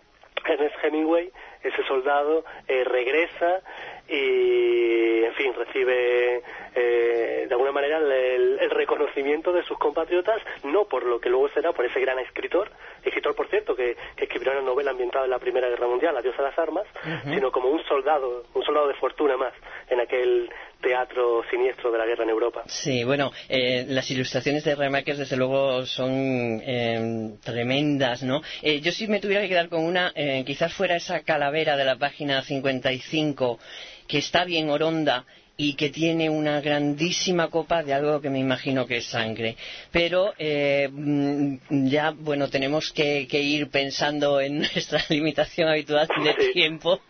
Ernest 0.48 0.74
Hemingway, 0.82 1.28
ese 1.68 1.82
soldado, 1.84 2.44
eh, 2.68 2.84
regresa 2.84 3.60
y, 4.08 5.24
en 5.24 5.34
fin, 5.34 5.52
recibe 5.54 6.42
eh, 6.74 7.46
de 7.48 7.52
alguna 7.52 7.72
manera 7.72 7.98
el, 7.98 8.70
reconocimiento 8.70 9.52
de 9.52 9.62
sus 9.64 9.78
compatriotas, 9.78 10.40
no 10.64 10.84
por 10.84 11.04
lo 11.04 11.18
que 11.18 11.30
luego 11.30 11.48
será, 11.48 11.72
por 11.72 11.86
ese 11.86 11.98
gran 12.00 12.18
escritor, 12.18 12.70
escritor, 13.02 13.34
por 13.34 13.48
cierto, 13.48 13.74
que, 13.74 13.96
escribió 14.16 14.52
una 14.52 14.60
novela 14.60 14.90
ambientada 14.90 15.24
en 15.24 15.30
la 15.30 15.38
Primera 15.38 15.68
Guerra 15.68 15.88
Mundial, 15.88 16.14
La 16.14 16.20
diosa 16.20 16.42
de 16.42 16.48
las 16.50 16.58
armas, 16.58 16.84
sino 17.24 17.50
como 17.50 17.68
un 17.68 17.82
soldado, 17.84 18.44
un 18.54 18.62
soldado 18.62 18.88
de 18.88 18.94
fortuna 18.94 19.36
más 19.36 19.54
en 19.88 20.00
aquel 20.00 20.50
teatro 20.80 21.42
siniestro 21.50 21.90
de 21.90 21.98
la 21.98 22.06
guerra 22.06 22.24
en 22.24 22.30
Europa. 22.30 22.62
Sí, 22.66 23.02
bueno, 23.02 23.32
eh, 23.48 23.86
las 23.88 24.10
ilustraciones 24.10 24.62
de 24.64 24.74
Remakers 24.74 25.18
desde 25.18 25.36
luego 25.36 25.86
son 25.86 26.60
eh, 26.62 27.38
tremendas, 27.42 28.22
¿no? 28.22 28.42
yo 28.62 28.92
si 28.92 29.08
me 29.08 29.20
tuviera 29.20 29.42
que 29.42 29.48
quedar 29.48 29.68
con 29.68 29.84
una, 29.84 30.12
quizás 30.44 30.74
fuera 30.74 30.96
esa 30.96 31.22
calavera 31.22 31.55
de 31.76 31.84
la 31.86 31.96
página 31.96 32.42
55 32.42 33.58
que 34.06 34.18
está 34.18 34.44
bien 34.44 34.68
oronda 34.68 35.24
y 35.56 35.74
que 35.74 35.90
tiene 35.90 36.28
una 36.28 36.60
grandísima 36.60 37.48
copa 37.48 37.82
de 37.82 37.94
algo 37.94 38.20
que 38.20 38.28
me 38.28 38.38
imagino 38.38 38.86
que 38.86 38.98
es 38.98 39.06
sangre. 39.06 39.56
Pero 39.90 40.34
eh, 40.38 40.88
mm, 40.90 41.88
ya, 41.88 42.10
bueno, 42.10 42.48
tenemos 42.48 42.92
que, 42.92 43.26
ir 43.30 43.68
pensando 43.70 44.40
en 44.40 44.58
nuestra 44.74 45.02
limitación 45.08 45.68
habitual 45.68 46.08
de 46.22 46.52
tiempo. 46.52 47.00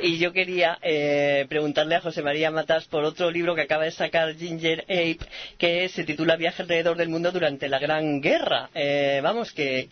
Y 0.00 0.18
yo 0.18 0.32
quería 0.32 0.78
eh, 0.82 1.46
preguntarle 1.48 1.96
a 1.96 2.00
José 2.00 2.22
María 2.22 2.50
Matas 2.50 2.86
por 2.86 3.04
otro 3.04 3.30
libro 3.30 3.54
que 3.54 3.62
acaba 3.62 3.84
de 3.84 3.90
sacar 3.90 4.36
Ginger 4.36 4.82
Ape, 4.82 5.18
que 5.56 5.88
se 5.88 6.04
titula 6.04 6.36
Viaje 6.36 6.62
alrededor 6.62 6.96
del 6.96 7.08
mundo 7.08 7.32
durante 7.32 7.68
la 7.68 7.78
Gran 7.78 8.20
Guerra. 8.20 8.70
Eh, 8.74 9.20
vamos, 9.22 9.52
que, 9.52 9.88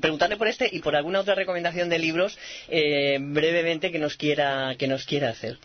preguntarle 0.00 0.36
por 0.36 0.48
este 0.48 0.68
y 0.70 0.80
por 0.80 0.96
alguna 0.96 1.20
otra 1.20 1.34
recomendación 1.34 1.88
de 1.88 1.98
libros 1.98 2.38
brevemente 2.68 3.90
que 3.90 3.98
nos 3.98 4.16
quiera 4.16 4.74
que 4.78 4.86
nos 4.86 5.04
quiera 5.04 5.30
hacer. 5.30 5.58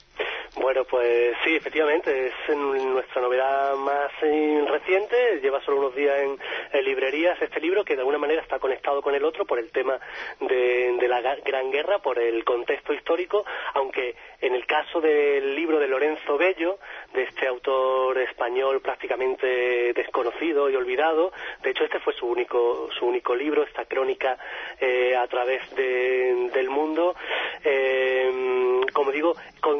Bueno, 0.58 0.86
pues 0.86 1.36
sí, 1.44 1.54
efectivamente, 1.54 2.28
es 2.28 2.58
nuestra 2.58 3.22
novedad 3.22 3.76
más 3.76 4.10
reciente, 4.22 5.41
lleva 5.41 5.62
solo 5.65 5.80
unos 5.80 5.96
días 5.96 6.15
en, 6.18 6.86
librerías 6.86 7.41
este 7.41 7.60
libro 7.60 7.84
que 7.84 7.96
de 7.96 8.02
alguna 8.02 8.18
manera 8.18 8.41
está 8.41 8.58
conectado 8.58 9.02
con 9.02 9.13
el 9.15 9.26
otro 9.26 9.46
por 9.46 9.60
el 9.60 9.72
tema 9.72 10.00
de, 10.39 11.08
la 11.10 11.22
Gran 11.22 11.72
Guerra, 11.72 12.00
por 12.00 12.20
el 12.20 12.44
contexto 12.46 12.94
histórico, 12.94 13.46
aunque 13.74 14.15
en 14.39 14.56
el 14.56 14.65
caso 14.65 15.02
del 15.02 15.56
libro 15.56 15.78
de 15.78 15.88
Lorenzo 15.88 16.38
Bello, 16.38 16.80
de 17.15 17.23
este 17.23 17.47
autor 17.47 18.17
español 18.19 18.82
prácticamente 18.82 19.93
desconocido 19.93 20.69
y 20.69 20.75
olvidado, 20.75 21.32
de 21.63 21.71
hecho 21.71 21.86
este 21.86 21.99
fue 21.99 22.13
su 22.13 22.28
único, 22.28 22.89
su 22.97 23.06
único 23.06 23.34
libro, 23.36 23.63
esta 23.63 23.86
crónica 23.86 24.38
eh, 24.80 25.15
a 25.15 25.25
través 25.28 25.62
del 25.75 26.69
mundo, 26.69 27.15
eh, 27.63 28.82
como 28.93 29.12
digo, 29.12 29.36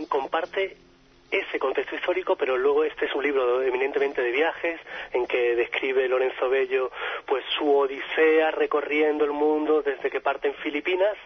comparte 0.08 0.78
ese 1.32 1.60
contexto 1.60 1.96
histórico, 1.96 2.36
pero 2.36 2.58
luego 2.58 2.84
este 2.84 3.06
es 3.06 3.16
un 3.16 3.24
libro 3.24 3.62
eminentemente 3.62 4.22
de 4.22 4.32
viajes 4.32 4.80
en 5.12 5.26
que 5.26 5.56
describe 5.56 6.08
Lorenzo 6.08 6.50
Bello 6.50 6.92
pues 7.26 7.44
su 7.58 7.76
odisea 7.76 8.52
recorriendo 8.52 9.26
el 9.26 9.32
mundo 9.32 9.82
desde 9.82 10.10
que 10.10 10.22
parte 10.22 10.48
en 10.48 10.54
Filipinas 10.56 11.18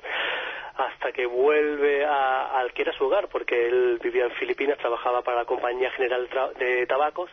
hasta 0.80 1.12
que 1.12 1.26
vuelve 1.26 2.06
al 2.06 2.72
que 2.74 2.84
era 2.84 2.94
su 2.94 3.06
hogar, 3.06 3.28
porque 3.28 3.68
él 3.68 4.00
vivía 4.02 4.24
en 4.26 4.32
Filipinas, 4.32 4.78
trabajaba 4.78 5.22
para 5.22 5.39
la 5.39 5.46
Compañía 5.46 5.92
General 5.92 6.28
de 6.58 6.88
Tabacos, 6.88 7.30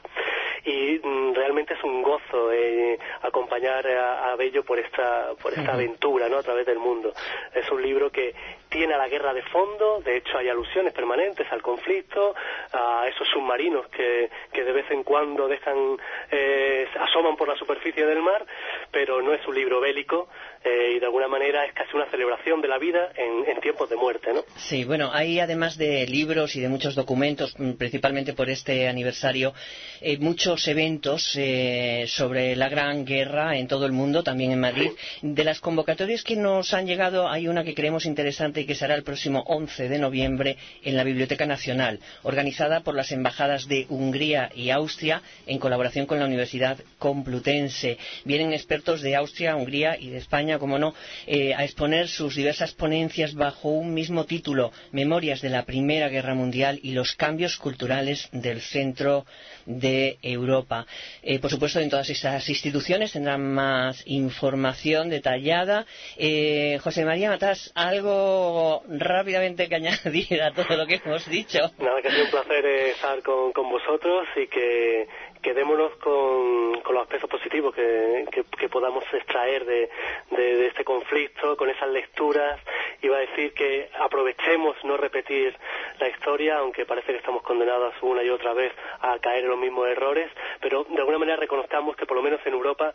y 0.65 1.01
mm, 1.03 1.35
realmente 1.35 1.75
es 1.75 1.85
un 1.85 2.03
gozo 2.03 2.53
eh, 2.53 2.99
acompañar 3.23 3.87
a, 3.87 4.35
Bello 4.37 4.65
por 4.65 4.79
esta, 4.79 5.33
por 5.41 5.53
esta 5.53 5.73
aventura 5.73 6.29
¿no? 6.29 6.39
a 6.39 6.43
través 6.43 6.67
del 6.67 6.79
mundo. 6.79 7.13
Es 7.55 7.71
un 7.71 7.81
libro 7.81 8.11
que 8.11 8.35
tiene 8.69 8.95
a 8.95 8.99
la 8.99 9.09
guerra 9.09 9.33
de 9.33 9.43
fondo, 9.43 10.01
de 10.01 10.17
hecho 10.17 10.37
hay 10.37 10.49
alusiones 10.49 10.93
permanentes 10.93 11.51
al 11.53 11.63
conflicto, 11.63 12.35
a 12.73 13.07
esos 13.09 13.29
submarinos 13.29 13.87
que, 13.89 14.29
que 14.53 14.65
de 14.65 14.73
vez 14.73 14.91
en 14.91 15.05
cuando 15.05 15.47
dejan, 15.47 15.97
eh, 16.31 16.87
asoman 16.99 17.37
por 17.37 17.49
la 17.49 17.57
superficie 17.57 18.05
del 18.05 18.21
mar, 18.21 18.45
pero 18.91 19.23
no 19.23 19.33
es 19.33 19.47
un 19.47 19.55
libro 19.55 19.81
bélico 19.81 20.29
eh, 20.65 20.95
y 20.97 20.99
de 20.99 21.07
alguna 21.07 21.29
manera 21.29 21.65
es 21.65 21.73
casi 21.73 21.95
una 21.95 22.07
celebración 22.07 22.61
de 22.61 22.69
la 22.69 22.79
vida 22.79 23.13
en, 23.15 23.36
en, 23.47 23.61
tiempos 23.61 23.91
de 23.91 23.97
muerte, 23.97 24.33
¿no? 24.33 24.45
Sí, 24.57 24.85
bueno, 24.85 25.11
hay 25.13 25.41
además 25.41 25.77
de 25.77 26.07
libros 26.07 26.55
y 26.57 26.61
de 26.61 26.69
muchos 26.69 26.95
documentos, 26.95 27.55
mm, 27.59 27.73
principalmente 27.73 28.33
por 28.33 28.49
este 28.49 28.89
aniversario, 28.89 29.55
eh, 30.01 30.19
muchos 30.19 30.67
eventos 30.69 31.35
eh, 31.37 32.05
sobre 32.09 32.57
la 32.57 32.69
Gran 32.69 33.05
Guerra 33.05 33.57
en 33.57 33.67
todo 33.67 33.87
el 33.87 33.93
mundo, 33.93 34.23
también 34.23 34.53
en 34.53 34.61
Madrid. 34.61 34.91
De 35.23 35.45
las 35.45 35.61
convocatorias 35.61 36.23
que 36.23 36.37
nos 36.37 36.75
han 36.75 36.87
llegado, 36.87 37.29
hay 37.29 37.49
una 37.49 37.65
que 37.65 37.75
creemos 37.75 38.07
interesante 38.07 38.61
y 38.61 38.67
que 38.67 38.75
será 38.75 38.95
el 38.95 39.03
próximo 39.03 39.45
11 39.47 39.89
de 39.89 39.99
noviembre 39.99 40.57
en 40.83 40.97
la 40.97 41.05
Biblioteca 41.05 41.47
Nacional, 41.47 42.01
organizada 42.23 42.81
por 42.81 42.95
las 42.95 43.13
embajadas 43.13 43.67
de 43.69 43.87
Hungría 43.89 44.51
y 44.55 44.71
Austria 44.71 45.23
en 45.47 45.59
colaboración 45.59 46.07
con 46.07 46.19
la 46.19 46.27
Universidad 46.27 46.79
Complutense. 46.99 47.99
Vienen 48.25 48.53
expertos 48.53 49.03
de 49.03 49.17
Austria, 49.17 49.57
Hungría 49.57 49.97
y 49.99 50.11
de 50.11 50.19
España, 50.19 50.59
como 50.59 50.79
no, 50.79 50.95
eh, 51.27 51.55
a 51.55 51.65
exponer 51.65 52.09
sus 52.09 52.35
diversas 52.37 52.73
ponencias 52.73 53.26
bajo 53.35 53.69
un 53.69 53.95
mismo 53.95 54.25
título, 54.25 54.73
Memorias 54.93 55.41
de 55.41 55.51
la 55.51 55.65
Primera 55.65 56.09
Guerra 56.09 56.35
Mundial 56.35 56.79
y 56.83 56.93
los 56.93 57.15
cambios 57.15 57.57
culturales 57.57 58.29
del 58.33 58.61
centro 58.61 59.25
de 59.65 60.19
Europa. 60.23 60.87
Eh, 61.23 61.39
por 61.39 61.51
supuesto, 61.51 61.81
en 61.81 61.91
todas 61.91 62.09
estas 62.11 62.49
instituciones 62.49 63.13
tendrán 63.13 63.43
más 63.53 64.03
información 64.07 65.09
detallada. 65.09 65.87
Eh, 66.17 66.79
José 66.83 67.05
María 67.05 67.31
Matas, 67.31 67.73
algo 67.75 68.83
rápidamente 68.89 69.69
que 69.69 69.75
añadir 69.77 70.43
a 70.43 70.53
todo 70.53 70.77
lo 70.77 70.87
que 70.87 71.01
hemos 71.05 71.29
dicho. 71.29 71.59
Nada, 71.79 72.01
que 72.03 72.09
ha 72.09 72.11
sido 72.11 72.25
un 72.25 72.31
placer 72.31 72.65
eh, 72.65 72.91
estar 72.91 73.23
con, 73.23 73.53
con 73.53 73.69
vosotros 73.71 74.27
y 74.37 74.47
que 74.49 75.09
quedémonos 75.47 75.95
con, 75.99 76.81
con 76.81 76.93
los 76.97 77.05
aspectos 77.05 77.31
positivos 77.31 77.73
que, 77.73 78.45
podamos 78.69 79.05
extraer 79.13 79.65
de, 79.65 79.89
de, 80.33 80.67
este 80.67 80.83
conflicto, 80.83 81.57
con 81.57 81.71
esas 81.71 81.89
lecturas. 81.91 82.61
Iba 83.01 83.19
a 83.19 83.21
decir 83.21 83.55
que 83.55 83.89
aprovechemos 83.97 84.77
no 84.83 84.97
repetir 84.97 85.57
la 86.01 86.09
historia, 86.09 86.59
aunque 86.59 86.85
parece 86.85 87.13
que 87.13 87.19
estamos 87.19 87.43
condenados 87.43 87.95
una 88.03 88.25
y 88.25 88.29
otra 88.29 88.55
vez 88.55 88.73
a 89.01 89.21
caer 89.21 89.45
en 89.45 89.51
los 89.51 89.59
mismos 89.59 89.87
errores, 89.87 90.29
pero 90.61 90.83
de 90.83 90.99
alguna 90.99 91.19
manera 91.19 91.37
reconozcamos 91.37 91.95
que 91.95 92.07
por 92.07 92.17
lo 92.17 92.25
menos 92.25 92.41
en 92.45 92.53
Europa 92.53 92.93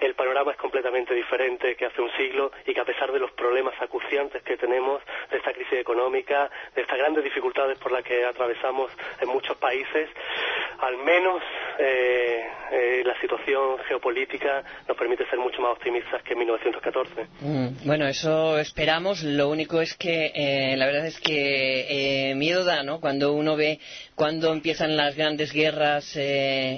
el 0.00 0.14
panorama 0.14 0.50
es 0.50 0.58
completamente 0.58 1.14
diferente 1.14 1.76
que 1.76 1.86
hace 1.86 2.02
un 2.02 2.10
siglo 2.16 2.50
y 2.66 2.74
que 2.74 2.80
a 2.80 2.84
pesar 2.84 3.12
de 3.12 3.20
los 3.20 3.30
problemas 3.30 3.80
acuciantes 3.80 4.42
que 4.42 4.56
tenemos, 4.56 5.00
de 5.30 5.36
esta 5.36 5.52
crisis 5.52 5.78
económica, 5.78 6.50
de 6.74 6.82
estas 6.82 6.98
grandes 6.98 7.22
dificultades 7.22 7.78
por 7.78 7.92
las 7.92 8.02
que 8.02 8.24
atravesamos 8.24 8.90
en 9.20 9.28
muchos 9.28 9.56
países, 9.58 10.10
al 10.80 10.96
menos 10.96 11.40
eh, 11.78 12.44
eh, 12.70 13.02
la 13.04 13.18
situación 13.20 13.78
geopolítica 13.88 14.62
nos 14.88 14.96
permite 14.96 15.26
ser 15.28 15.38
mucho 15.38 15.60
más 15.60 15.72
optimistas 15.72 16.22
que 16.22 16.32
en 16.32 16.38
1914. 16.40 17.26
Mm, 17.40 17.86
bueno, 17.86 18.06
eso 18.06 18.58
esperamos. 18.58 19.22
Lo 19.22 19.48
único 19.48 19.80
es 19.80 19.94
que 19.96 20.32
eh, 20.34 20.76
la 20.76 20.86
verdad 20.86 21.06
es 21.06 21.20
que 21.20 22.32
miedo 22.36 22.64
da, 22.64 22.82
¿no? 22.82 23.00
Cuando 23.00 23.32
uno 23.32 23.56
ve 23.56 23.78
cuando 24.14 24.52
empiezan 24.52 24.96
las 24.96 25.16
grandes 25.16 25.52
guerras 25.52 26.16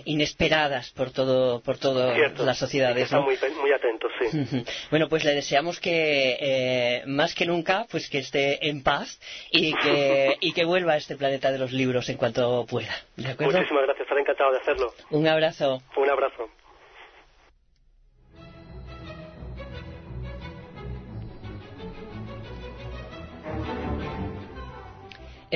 inesperadas 0.05 0.91
por 0.93 1.11
todo 1.13 1.61
por 1.61 1.79
todas 1.79 2.39
las 2.39 2.59
sociedades. 2.59 3.13
¿no? 3.13 3.23
muy, 3.23 3.37
muy 3.61 3.73
atentos, 3.73 4.11
sí. 4.21 4.65
bueno, 4.91 5.09
pues 5.09 5.25
le 5.25 5.35
deseamos 5.35 5.81
que 5.81 7.03
más 7.07 7.35
que 7.35 7.47
nunca, 7.47 7.87
pues 7.91 8.09
que 8.09 8.19
esté 8.19 8.69
en 8.69 8.83
paz 8.83 9.21
y 9.51 9.75
que 9.75 10.37
y 10.41 10.53
que 10.53 10.65
vuelva 10.65 10.95
a 10.95 10.97
este 10.97 11.17
planeta 11.17 11.51
de 11.53 11.59
los 11.59 11.73
libros 11.73 12.09
en 12.09 12.17
cuanto 12.17 12.65
pueda. 12.67 12.95
Muchísimas 13.17 13.85
gracias, 13.85 14.04
estaré 14.15 14.21
encantado 14.21 14.53
de 14.53 14.59
hacerlo. 14.59 14.93
Un 15.11 15.27
abrazo. 15.27 15.83
Un 15.97 16.11
abrazo. 16.11 16.49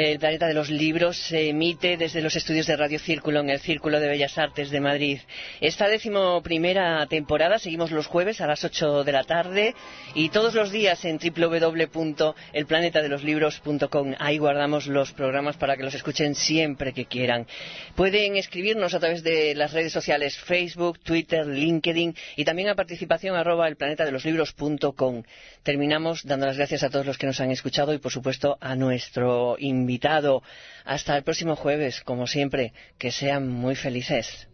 El 0.01 0.21
Planeta 0.21 0.47
de 0.47 0.55
los 0.55 0.71
Libros 0.71 1.17
se 1.17 1.49
emite 1.49 1.97
desde 1.97 2.23
los 2.23 2.37
estudios 2.37 2.69
de 2.69 2.77
Radio 2.77 3.01
Círculo 3.01 3.41
en 3.41 3.51
el 3.51 3.59
Círculo 3.59 3.99
de 3.99 4.07
Bellas 4.07 4.39
Artes 4.39 4.71
de 4.71 4.79
Madrid. 4.79 5.19
Esta 5.61 5.89
decimoprimera 5.89 7.05
temporada 7.09 7.59
seguimos 7.59 7.91
los 7.91 8.07
jueves 8.07 8.41
a 8.41 8.47
las 8.47 8.63
8 8.63 9.03
de 9.03 9.11
la 9.11 9.25
tarde 9.25 9.75
y 10.15 10.29
todos 10.29 10.55
los 10.55 10.71
días 10.71 11.05
en 11.05 11.19
www.elplanetadeloslibros.com. 11.19 14.15
Ahí 14.21 14.39
guardamos 14.39 14.87
los 14.87 15.11
programas 15.11 15.57
para 15.57 15.77
que 15.77 15.83
los 15.83 15.97
escuchen 15.97 16.37
siempre 16.37 16.93
que 16.93 17.07
quieran. 17.07 17.49
Pueden 17.97 18.37
escribirnos 18.37 18.95
a 18.95 19.01
través 19.01 19.25
de 19.25 19.57
las 19.57 19.73
redes 19.73 19.93
sociales 19.93 20.39
Facebook, 20.39 21.01
Twitter, 21.01 21.45
LinkedIn 21.45 22.15
y 22.37 22.45
también 22.45 22.69
a 22.69 22.77
participación 22.77 23.35
arroba 23.35 23.67
elplanetadeloslibros.com. 23.67 25.25
Terminamos 25.65 26.25
dando 26.25 26.47
las 26.47 26.57
gracias 26.57 26.85
a 26.85 26.89
todos 26.89 27.05
los 27.05 27.19
que 27.19 27.27
nos 27.27 27.41
han 27.41 27.51
escuchado 27.51 27.93
y 27.93 27.99
por 27.99 28.13
supuesto 28.13 28.59
a 28.61 28.77
nuestro 28.77 29.57
invitado 29.59 29.88
invitado. 29.89 30.43
Hasta 30.85 31.17
el 31.17 31.23
próximo 31.23 31.57
jueves, 31.57 32.03
como 32.03 32.27
siempre, 32.27 32.75
que 32.99 33.11
sean 33.11 33.49
muy 33.49 33.75
felices. 33.75 34.49